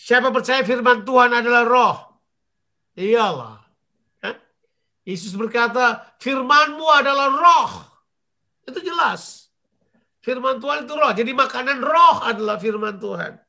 [0.00, 1.96] Siapa percaya firman Tuhan adalah roh?
[2.98, 3.60] Iyalah.
[5.10, 7.72] Yesus berkata, firmanmu adalah roh.
[8.62, 9.50] Itu jelas.
[10.22, 11.10] Firman Tuhan itu roh.
[11.10, 13.40] Jadi makanan roh adalah firman Tuhan.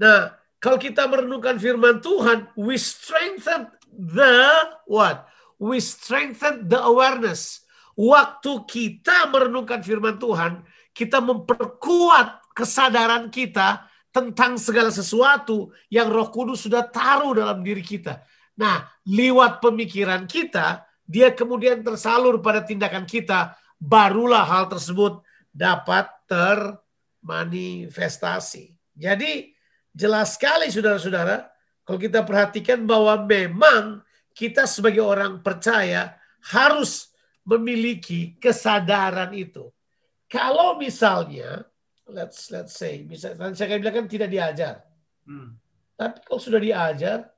[0.00, 5.24] Nah, kalau kita merenungkan firman Tuhan, we strengthen the what?
[5.56, 7.64] We strengthen the awareness.
[7.96, 10.60] Waktu kita merenungkan firman Tuhan,
[10.92, 18.24] kita memperkuat kesadaran kita tentang segala sesuatu yang Roh Kudus sudah taruh dalam diri kita.
[18.56, 25.20] Nah, lewat pemikiran kita, dia kemudian tersalur pada tindakan kita, barulah hal tersebut
[25.52, 28.72] dapat termanifestasi.
[28.96, 29.52] Jadi,
[29.92, 31.52] jelas sekali saudara-saudara,
[31.86, 34.02] kalau kita perhatikan bahwa memang
[34.34, 36.18] kita sebagai orang percaya
[36.50, 37.14] harus
[37.46, 39.70] memiliki kesadaran itu.
[40.26, 41.62] Kalau misalnya,
[42.10, 44.82] let's let's say, misalnya saya bilang kan tidak diajar.
[45.22, 45.54] Hmm.
[45.94, 47.30] Tapi kalau sudah diajar,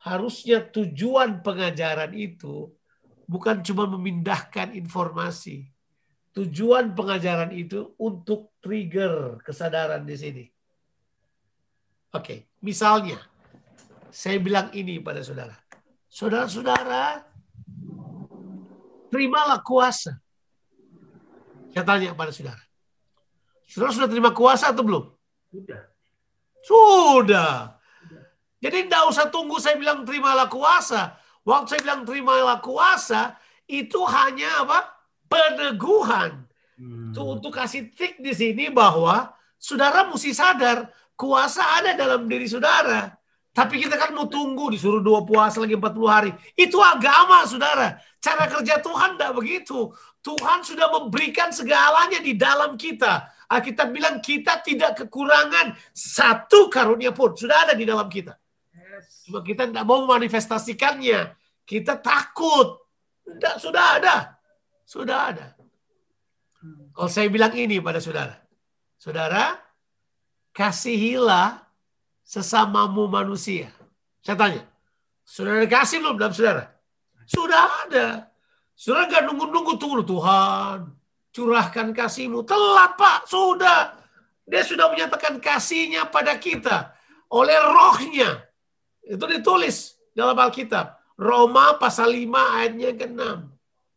[0.00, 2.72] harusnya tujuan pengajaran itu
[3.28, 5.68] bukan cuma memindahkan informasi.
[6.32, 10.44] Tujuan pengajaran itu untuk trigger kesadaran di sini.
[12.16, 13.20] Oke, misalnya
[14.10, 15.54] saya bilang ini pada saudara.
[16.10, 17.22] Saudara-saudara,
[19.10, 20.18] terimalah kuasa.
[21.70, 22.58] Saya tanya pada saudara.
[23.70, 25.04] Saudara sudah terima kuasa atau belum?
[25.54, 25.82] Sudah.
[26.66, 27.78] Sudah.
[28.60, 31.14] Jadi tidak usah tunggu saya bilang terimalah kuasa.
[31.46, 33.38] Waktu saya bilang terimalah kuasa,
[33.70, 34.78] itu hanya apa?
[35.30, 36.50] Peneguhan.
[36.74, 37.14] Hmm.
[37.14, 43.19] Untuk kasih trik di sini bahwa saudara mesti sadar kuasa ada dalam diri saudara.
[43.50, 46.30] Tapi kita kan mau tunggu disuruh dua puasa lagi 40 hari.
[46.54, 47.98] Itu agama saudara.
[48.22, 49.90] Cara kerja Tuhan tidak begitu.
[50.22, 53.26] Tuhan sudah memberikan segalanya di dalam kita.
[53.50, 57.34] Kita bilang kita tidak kekurangan satu karunia pun.
[57.34, 58.38] Sudah ada di dalam kita.
[59.26, 61.34] Cuma kita tidak mau manifestasikannya.
[61.66, 62.86] Kita takut.
[63.26, 64.16] Tidak, sudah ada.
[64.86, 65.46] Sudah ada.
[66.94, 68.38] Kalau saya bilang ini pada saudara.
[68.94, 69.58] Saudara,
[70.54, 71.69] kasihilah
[72.30, 73.74] sesamamu manusia.
[74.22, 74.62] Saya tanya.
[75.26, 76.70] Saudara kasih belum dalam saudara?
[77.26, 78.30] Sudah ada.
[78.78, 80.94] Saudara nggak nunggu-nunggu tunggu Tuhan.
[81.34, 82.46] Curahkan kasihmu.
[82.46, 83.26] Telat Pak.
[83.26, 83.98] Sudah.
[84.46, 86.94] Dia sudah menyatakan kasihnya pada kita.
[87.34, 88.46] Oleh rohnya.
[89.02, 90.98] Itu ditulis dalam Alkitab.
[91.18, 93.22] Roma pasal 5 ayatnya ke-6.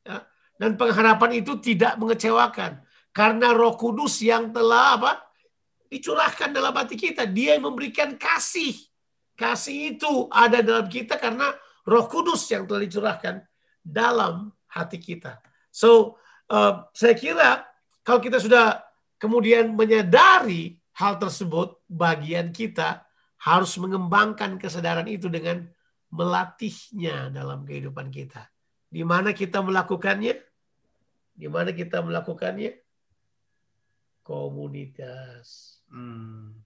[0.05, 0.17] Ya.
[0.57, 2.81] Dan pengharapan itu tidak mengecewakan.
[3.13, 5.32] Karena roh kudus yang telah apa?
[5.93, 7.29] Dicurahkan dalam hati kita.
[7.29, 8.73] Dia yang memberikan kasih.
[9.37, 11.53] Kasih itu ada dalam kita karena
[11.85, 13.45] roh kudus yang telah dicurahkan
[13.85, 15.37] dalam hati kita.
[15.69, 16.17] So,
[16.49, 17.65] uh, saya kira
[18.01, 18.81] kalau kita sudah
[19.21, 23.05] kemudian menyadari hal tersebut, bagian kita
[23.43, 25.65] harus mengembangkan kesadaran itu dengan
[26.13, 28.47] melatihnya dalam kehidupan kita.
[28.93, 30.37] Di mana kita melakukannya?
[31.33, 32.77] Di mana kita melakukannya?
[34.21, 35.72] Komunitas.
[35.93, 36.57] Hmm.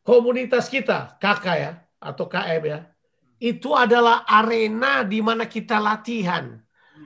[0.00, 2.78] Komunitas kita, kakak ya, atau KM ya,
[3.36, 6.56] itu adalah arena di mana kita latihan.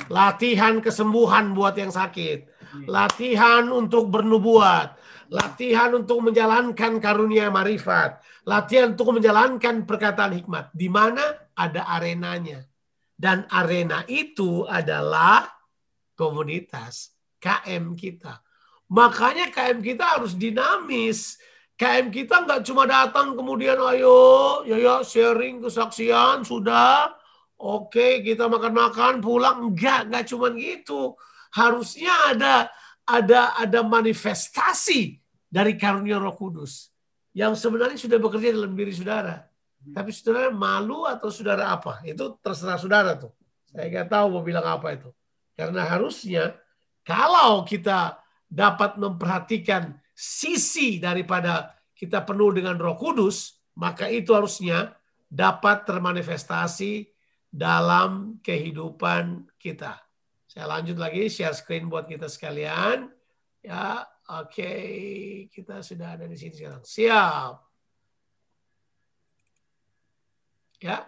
[0.06, 2.46] Latihan kesembuhan buat yang sakit.
[2.86, 4.94] Latihan untuk bernubuat.
[5.30, 8.22] Latihan untuk menjalankan karunia marifat.
[8.46, 10.70] Latihan untuk menjalankan perkataan hikmat.
[10.70, 12.62] Di mana ada arenanya.
[13.18, 15.50] Dan arena itu adalah
[16.14, 18.49] komunitas KM kita.
[18.90, 21.38] Makanya KM kita harus dinamis.
[21.78, 27.14] KM kita nggak cuma datang kemudian ayo, ya ya sharing kesaksian sudah.
[27.60, 29.70] Oke, kita makan-makan pulang.
[29.70, 31.14] Enggak, enggak cuma gitu.
[31.54, 32.54] Harusnya ada
[33.06, 36.90] ada ada manifestasi dari karunia Roh Kudus
[37.30, 39.46] yang sebenarnya sudah bekerja dalam diri saudara.
[39.80, 42.02] Tapi saudara malu atau saudara apa?
[42.04, 43.32] Itu terserah saudara tuh.
[43.70, 45.08] Saya nggak tahu mau bilang apa itu.
[45.54, 46.58] Karena harusnya
[47.06, 48.20] kalau kita
[48.50, 54.92] dapat memperhatikan sisi daripada kita penuh dengan roh kudus, maka itu harusnya
[55.30, 57.06] dapat termanifestasi
[57.46, 60.02] dalam kehidupan kita.
[60.50, 63.06] Saya lanjut lagi share screen buat kita sekalian.
[63.62, 64.90] Ya, oke, okay.
[65.54, 66.82] kita sudah ada di sini sekarang.
[66.82, 67.54] Siap.
[70.82, 71.06] Ya.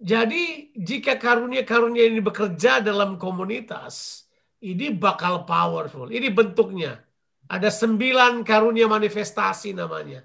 [0.00, 4.23] Jadi jika karunia-karunia ini bekerja dalam komunitas,
[4.64, 6.08] ini bakal powerful.
[6.08, 6.96] Ini bentuknya.
[7.44, 10.24] Ada sembilan karunia manifestasi namanya.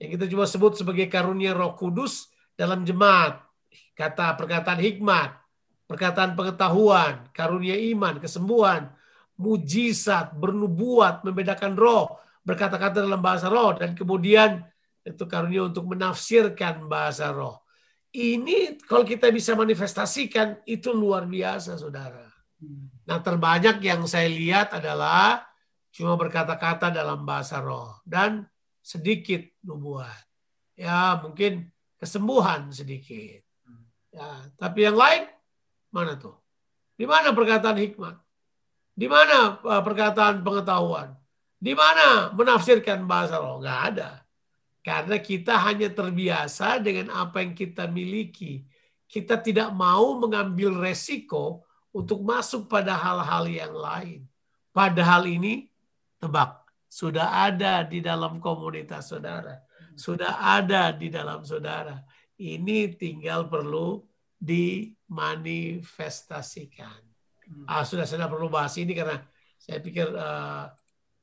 [0.00, 3.44] Yang kita coba sebut sebagai karunia roh kudus dalam jemaat.
[3.92, 5.36] Kata perkataan hikmat,
[5.84, 8.88] perkataan pengetahuan, karunia iman, kesembuhan,
[9.36, 12.16] mujizat, bernubuat, membedakan roh,
[12.46, 14.64] berkata-kata dalam bahasa roh, dan kemudian
[15.02, 17.60] itu karunia untuk menafsirkan bahasa roh.
[18.14, 22.27] Ini kalau kita bisa manifestasikan itu luar biasa saudara.
[23.06, 25.46] Nah terbanyak yang saya lihat adalah
[25.94, 28.46] cuma berkata-kata dalam bahasa roh dan
[28.82, 30.26] sedikit nubuat.
[30.74, 33.42] Ya mungkin kesembuhan sedikit.
[34.14, 35.30] Ya, tapi yang lain
[35.94, 36.34] mana tuh?
[36.98, 38.16] Di mana perkataan hikmat?
[38.98, 41.14] Di mana uh, perkataan pengetahuan?
[41.58, 43.62] Di mana menafsirkan bahasa roh?
[43.62, 44.10] Gak ada.
[44.82, 48.66] Karena kita hanya terbiasa dengan apa yang kita miliki.
[49.06, 54.28] Kita tidak mau mengambil resiko untuk masuk pada hal-hal yang lain.
[54.72, 55.70] Padahal ini,
[56.20, 59.60] tebak, sudah ada di dalam komunitas saudara.
[59.98, 62.04] Sudah ada di dalam saudara.
[62.38, 64.08] Ini tinggal perlu
[64.38, 67.02] dimanifestasikan.
[67.66, 69.18] Ah, sudah saya perlu bahas ini karena
[69.58, 70.68] saya pikir uh,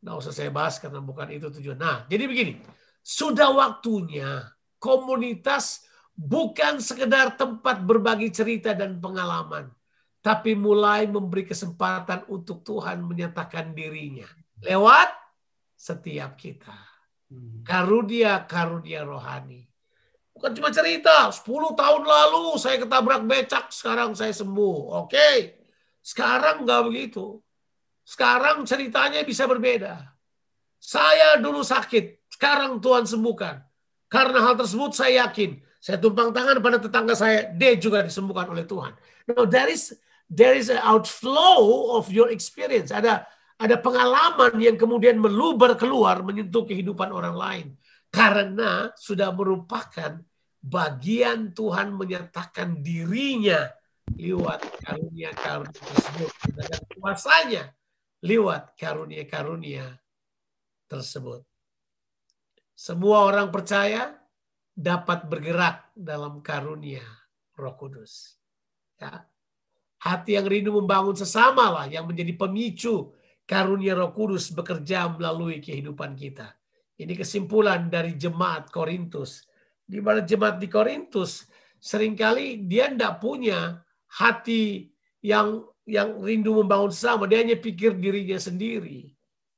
[0.01, 1.77] nggak usah saya bahas karena bukan itu tujuan.
[1.79, 2.59] Nah, jadi begini
[3.05, 4.49] sudah waktunya
[4.81, 5.85] komunitas
[6.17, 9.69] bukan sekedar tempat berbagi cerita dan pengalaman,
[10.25, 14.25] tapi mulai memberi kesempatan untuk Tuhan menyatakan dirinya
[14.65, 15.13] lewat
[15.77, 16.73] setiap kita.
[17.29, 17.61] Hmm.
[17.61, 19.69] Karunia-karunia rohani.
[20.33, 21.45] Bukan cuma cerita, 10
[21.77, 25.05] tahun lalu saya ketabrak becak, sekarang saya sembuh.
[25.05, 25.61] Oke,
[26.01, 27.37] sekarang nggak begitu.
[28.01, 30.09] Sekarang ceritanya bisa berbeda.
[30.81, 33.61] Saya dulu sakit, sekarang Tuhan sembuhkan.
[34.09, 35.61] Karena hal tersebut saya yakin.
[35.77, 38.97] Saya tumpang tangan pada tetangga saya, dia juga disembuhkan oleh Tuhan.
[39.29, 39.93] Now there is
[40.29, 42.89] there is an outflow of your experience.
[42.89, 47.67] Ada ada pengalaman yang kemudian meluber keluar menyentuh kehidupan orang lain.
[48.11, 50.19] Karena sudah merupakan
[50.59, 53.69] bagian Tuhan menyatakan dirinya
[54.15, 56.31] lewat karunia-karunia tersebut.
[56.55, 57.63] Dan kuasanya
[58.23, 59.85] lewat karunia-karunia
[60.87, 61.43] tersebut.
[62.75, 64.15] Semua orang percaya
[64.75, 67.03] dapat bergerak dalam karunia
[67.55, 68.35] Roh Kudus.
[68.99, 69.23] Ya.
[70.05, 73.09] Hati yang rindu membangun sesama lah yang menjadi pemicu
[73.49, 76.53] karunia Roh Kudus bekerja melalui kehidupan kita.
[77.01, 79.49] Ini kesimpulan dari jemaat Korintus.
[79.81, 81.49] Di mana jemaat di Korintus
[81.81, 83.81] sering kali dia tidak punya
[84.21, 84.93] hati
[85.25, 87.25] yang yang rindu membangun sesama.
[87.25, 89.09] Dia hanya pikir dirinya sendiri.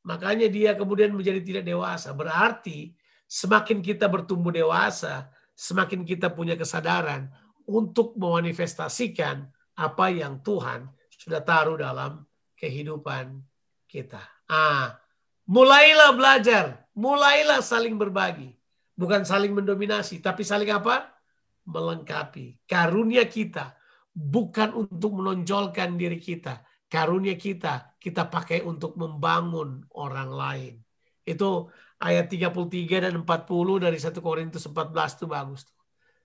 [0.07, 2.15] Makanya dia kemudian menjadi tidak dewasa.
[2.15, 2.95] Berarti
[3.27, 7.27] Semakin kita bertumbuh dewasa, semakin kita punya kesadaran,
[7.67, 12.25] untuk memanifestasikan apa yang Tuhan sudah taruh dalam
[12.57, 13.38] kehidupan
[13.86, 14.19] kita.
[14.49, 14.97] Ah,
[15.45, 18.57] mulailah belajar, mulailah saling berbagi,
[18.97, 21.13] bukan saling mendominasi, tapi saling apa?
[21.69, 22.65] Melengkapi.
[22.65, 23.78] Karunia kita
[24.11, 30.73] bukan untuk menonjolkan diri kita, karunia kita kita pakai untuk membangun orang lain.
[31.28, 31.69] Itu
[31.99, 35.61] ayat 33 dan 40 dari 1 Korintus 14 itu bagus.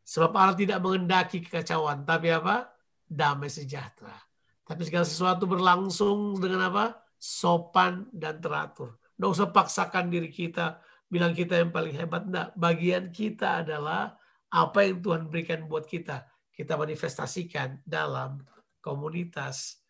[0.03, 2.71] Sebab Allah tidak mengendaki kekacauan, tapi apa?
[3.12, 4.16] Damai sejahtera.
[4.64, 6.96] Tapi segala sesuatu berlangsung dengan apa?
[7.20, 8.96] Sopan dan teratur.
[8.96, 10.80] Tidak usah paksakan diri kita,
[11.12, 12.24] bilang kita yang paling hebat.
[12.24, 14.16] Tidak, bagian kita adalah
[14.48, 16.24] apa yang Tuhan berikan buat kita.
[16.56, 18.40] Kita manifestasikan dalam
[18.80, 19.82] komunitas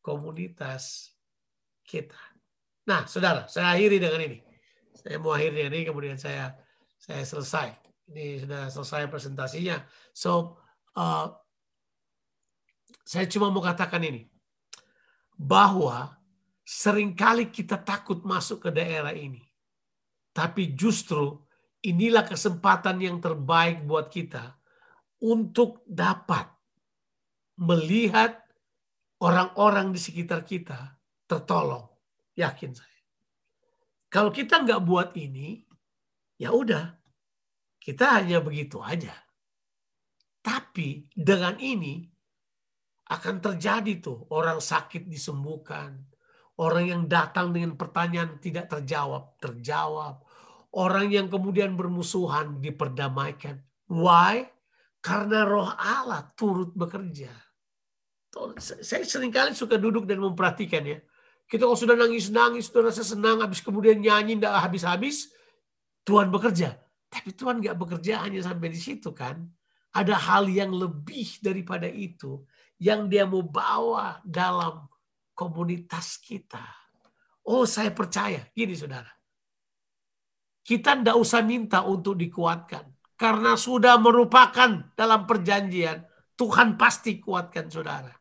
[0.00, 1.12] komunitas
[1.84, 2.16] kita.
[2.88, 4.38] Nah, saudara, saya akhiri dengan ini.
[4.96, 6.56] Saya mau akhiri ini, kemudian saya
[6.96, 7.68] saya selesai.
[8.10, 9.84] Ini sudah selesai presentasinya.
[10.10, 10.58] So,
[10.96, 11.30] uh,
[13.10, 14.30] saya cuma mau katakan ini.
[15.34, 16.14] Bahwa
[16.62, 19.42] sering kali kita takut masuk ke daerah ini.
[20.30, 21.42] Tapi justru
[21.82, 24.54] inilah kesempatan yang terbaik buat kita
[25.26, 26.54] untuk dapat
[27.58, 28.38] melihat
[29.18, 30.94] orang-orang di sekitar kita
[31.26, 31.90] tertolong.
[32.38, 33.00] Yakin saya.
[34.06, 35.66] Kalau kita nggak buat ini,
[36.38, 36.94] ya udah,
[37.82, 39.18] kita hanya begitu aja.
[40.46, 42.09] Tapi dengan ini
[43.10, 45.98] akan terjadi tuh orang sakit disembuhkan,
[46.62, 50.22] orang yang datang dengan pertanyaan tidak terjawab terjawab,
[50.78, 53.58] orang yang kemudian bermusuhan diperdamaikan.
[53.90, 54.46] Why?
[55.02, 57.32] Karena Roh Allah turut bekerja.
[58.62, 61.02] Saya sering kali suka duduk dan memperhatikan ya.
[61.50, 65.34] Kita kalau sudah nangis-nangis, sudah rasa senang, habis kemudian nyanyi tidak habis-habis,
[66.06, 66.78] Tuhan bekerja.
[67.10, 69.50] Tapi Tuhan nggak bekerja hanya sampai di situ kan.
[69.90, 72.46] Ada hal yang lebih daripada itu
[72.80, 74.88] yang dia mau bawa dalam
[75.36, 76.64] komunitas kita.
[77.44, 78.48] Oh saya percaya.
[78.56, 79.08] Gini saudara.
[80.64, 82.88] Kita tidak usah minta untuk dikuatkan.
[83.20, 86.08] Karena sudah merupakan dalam perjanjian.
[86.40, 88.16] Tuhan pasti kuatkan saudara.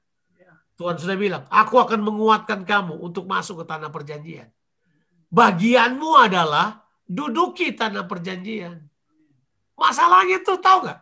[0.75, 4.47] Tuhan sudah bilang, aku akan menguatkan kamu untuk masuk ke tanah perjanjian.
[5.27, 8.79] Bagianmu adalah duduki tanah perjanjian.
[9.75, 10.99] Masalahnya tuh tahu nggak?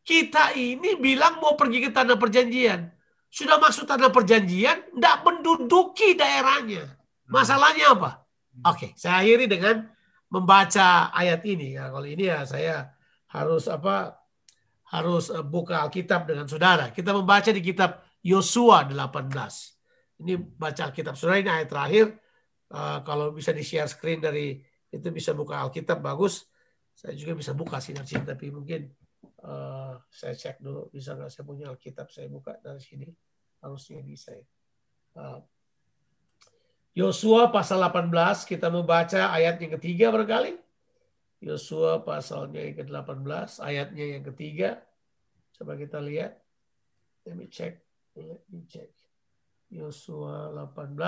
[0.00, 2.88] Kita ini bilang mau pergi ke tanah perjanjian.
[3.30, 6.98] Sudah masuk tanah perjanjian, tidak menduduki daerahnya.
[7.30, 8.26] Masalahnya apa?
[8.66, 9.86] Oke, saya akhiri dengan
[10.34, 11.78] membaca ayat ini.
[11.78, 12.90] Ya, kalau ini ya saya
[13.30, 14.18] harus apa?
[14.90, 16.90] Harus eh, buka Alkitab dengan saudara.
[16.90, 19.30] Kita membaca di kitab Yosua 18.
[20.26, 21.14] Ini baca Alkitab.
[21.14, 22.06] Saudara ini ayat terakhir.
[22.70, 26.46] Uh, kalau bisa di share screen dari itu bisa buka Alkitab bagus.
[26.92, 28.90] Saya juga bisa buka sih dari sini, tapi mungkin
[29.46, 33.08] uh, saya cek dulu bisa nggak saya punya Alkitab saya buka dari sini.
[33.60, 34.46] Harusnya bisa ya.
[35.18, 35.40] Uh,
[36.96, 38.10] Yosua pasal 18
[38.50, 40.58] kita membaca ayat yang ketiga barangkali.
[41.40, 44.84] Yosua pasalnya yang ke-18 ayatnya yang ketiga.
[45.56, 46.36] Coba kita lihat.
[47.24, 47.80] Let me check.
[48.16, 48.92] Let me check.
[49.72, 50.98] Yosua 18.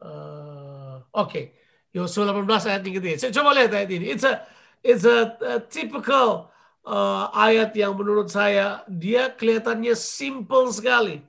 [0.00, 1.44] Uh, Oke, okay.
[1.92, 3.28] Yosua 18 ayat yang ketiga.
[3.28, 4.06] Coba lihat ayat ini.
[4.14, 4.46] It's a
[4.80, 6.48] it's a, a typical
[6.86, 11.24] uh, ayat yang menurut saya dia kelihatannya simple sekali.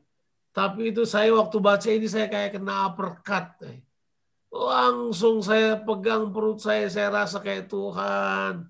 [0.51, 3.55] Tapi itu saya waktu baca ini saya kayak kena uppercut.
[4.51, 8.67] Langsung saya pegang perut saya, saya rasa kayak Tuhan.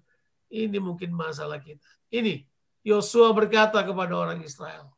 [0.54, 1.82] Ini mungkin masalah kita.
[2.14, 2.46] Ini,
[2.86, 4.94] Yosua berkata kepada orang Israel.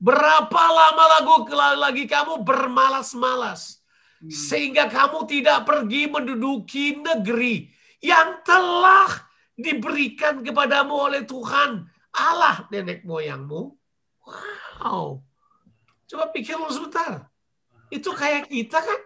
[0.00, 1.44] Berapa lama lagu
[1.76, 3.84] lagi kamu bermalas-malas
[4.24, 4.32] hmm.
[4.32, 7.68] sehingga kamu tidak pergi menduduki negeri
[8.00, 9.28] yang telah
[9.60, 11.84] diberikan kepadamu oleh Tuhan
[12.16, 13.62] Allah nenek moyangmu.
[14.82, 15.22] Wow.
[16.10, 17.30] Coba pikir lu sebentar.
[17.92, 19.00] Itu kayak kita kan?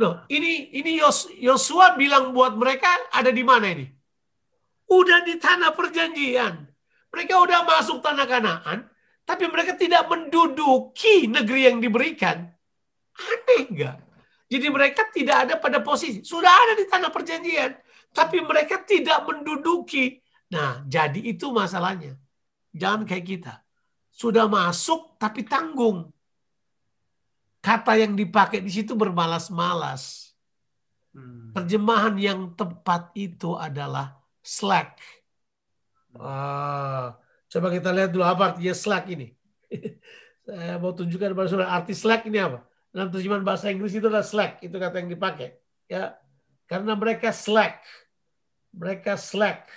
[0.00, 0.98] Loh, ini ini
[1.38, 3.86] Yosua bilang buat mereka ada di mana ini?
[4.90, 6.66] Udah di tanah perjanjian.
[7.14, 8.90] Mereka udah masuk tanah Kanaan
[9.24, 12.44] tapi mereka tidak menduduki negeri yang diberikan.
[13.14, 13.96] Aneh enggak?
[14.52, 16.20] Jadi mereka tidak ada pada posisi.
[16.20, 17.72] Sudah ada di tanah perjanjian.
[18.14, 20.22] Tapi mereka tidak menduduki.
[20.54, 22.14] Nah, jadi itu masalahnya.
[22.70, 23.54] Jangan kayak kita.
[24.14, 26.14] Sudah masuk tapi tanggung.
[27.58, 30.30] Kata yang dipakai di situ bermalas-malas.
[31.10, 31.50] Hmm.
[31.58, 34.14] Terjemahan yang tepat itu adalah
[34.46, 35.02] slack.
[36.14, 37.18] Ah,
[37.54, 39.30] Coba kita lihat dulu apa artinya slack ini.
[40.46, 42.66] Saya mau tunjukkan kepada saudara arti slack ini apa.
[42.90, 45.54] Dalam terjemahan bahasa Inggris itu adalah slack, itu kata yang dipakai.
[45.86, 46.18] Ya,
[46.66, 47.86] karena mereka slack,
[48.74, 49.70] mereka slack.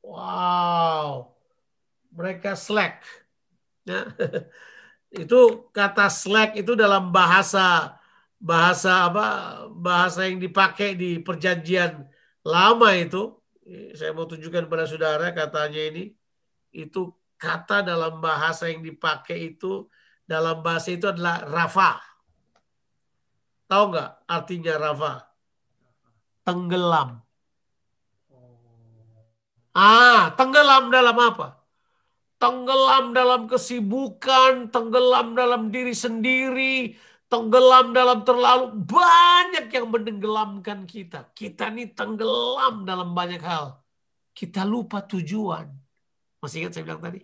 [0.00, 1.34] Wow,
[2.14, 3.02] mereka slack.
[3.84, 4.06] Ya.
[5.22, 7.98] itu kata slack itu dalam bahasa
[8.38, 9.26] bahasa apa
[9.74, 12.06] bahasa yang dipakai di perjanjian
[12.46, 13.34] lama itu
[13.98, 16.14] saya mau tunjukkan pada saudara katanya ini
[16.70, 19.90] itu kata dalam bahasa yang dipakai itu
[20.24, 21.98] dalam bahasa itu adalah rafa
[23.66, 25.12] tahu nggak artinya rafa
[26.46, 27.18] tenggelam
[29.74, 31.60] ah tenggelam dalam apa
[32.40, 36.96] tenggelam dalam kesibukan, tenggelam dalam diri sendiri,
[37.28, 41.28] tenggelam dalam terlalu banyak yang menenggelamkan kita.
[41.36, 43.76] Kita ini tenggelam dalam banyak hal.
[44.32, 45.68] Kita lupa tujuan.
[46.40, 47.20] Masih ingat saya bilang tadi?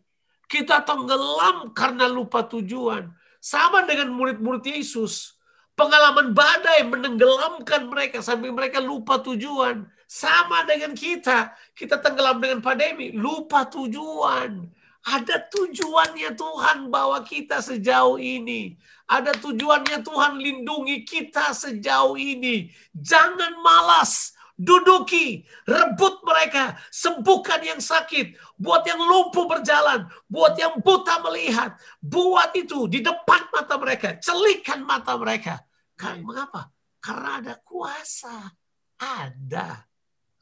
[0.47, 3.09] Kita tenggelam karena lupa tujuan.
[3.41, 5.41] Sama dengan murid-murid Yesus.
[5.73, 9.89] Pengalaman badai menenggelamkan mereka sampai mereka lupa tujuan.
[10.07, 11.53] Sama dengan kita.
[11.75, 13.11] Kita tenggelam dengan pandemi.
[13.13, 14.71] Lupa tujuan
[15.07, 18.75] ada tujuannya Tuhan bawa kita sejauh ini.
[19.07, 22.75] Ada tujuannya Tuhan lindungi kita sejauh ini.
[22.91, 24.35] Jangan malas.
[24.57, 32.57] Duduki, rebut mereka, sembuhkan yang sakit, buat yang lumpuh berjalan, buat yang buta melihat, buat
[32.57, 35.61] itu di depan mata mereka, celikan mata mereka.
[35.93, 36.73] Karena mengapa?
[37.05, 38.49] Karena ada kuasa.
[38.97, 39.85] Ada.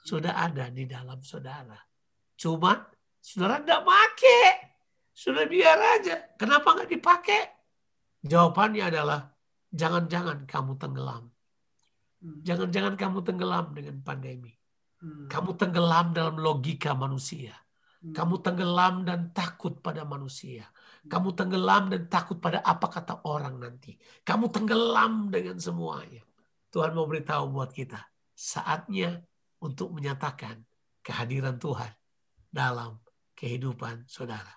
[0.04, 1.80] Sudah ada di dalam saudara.
[2.36, 2.94] Cuma
[3.24, 4.44] Saudara tidak pakai.
[5.16, 6.36] Sudah biar aja.
[6.36, 7.42] Kenapa nggak dipakai?
[8.20, 9.32] Jawabannya adalah
[9.72, 11.32] jangan-jangan kamu tenggelam.
[12.20, 12.44] Hmm.
[12.44, 14.52] Jangan-jangan kamu tenggelam dengan pandemi.
[15.00, 15.32] Hmm.
[15.32, 17.56] Kamu tenggelam dalam logika manusia.
[18.04, 18.12] Hmm.
[18.12, 20.68] Kamu tenggelam dan takut pada manusia.
[21.08, 23.96] Kamu tenggelam dan takut pada apa kata orang nanti.
[24.20, 26.20] Kamu tenggelam dengan semuanya.
[26.68, 28.04] Tuhan mau beritahu buat kita.
[28.36, 29.24] Saatnya
[29.64, 30.60] untuk menyatakan
[31.00, 31.90] kehadiran Tuhan
[32.52, 33.00] dalam
[33.34, 34.54] kehidupan saudara.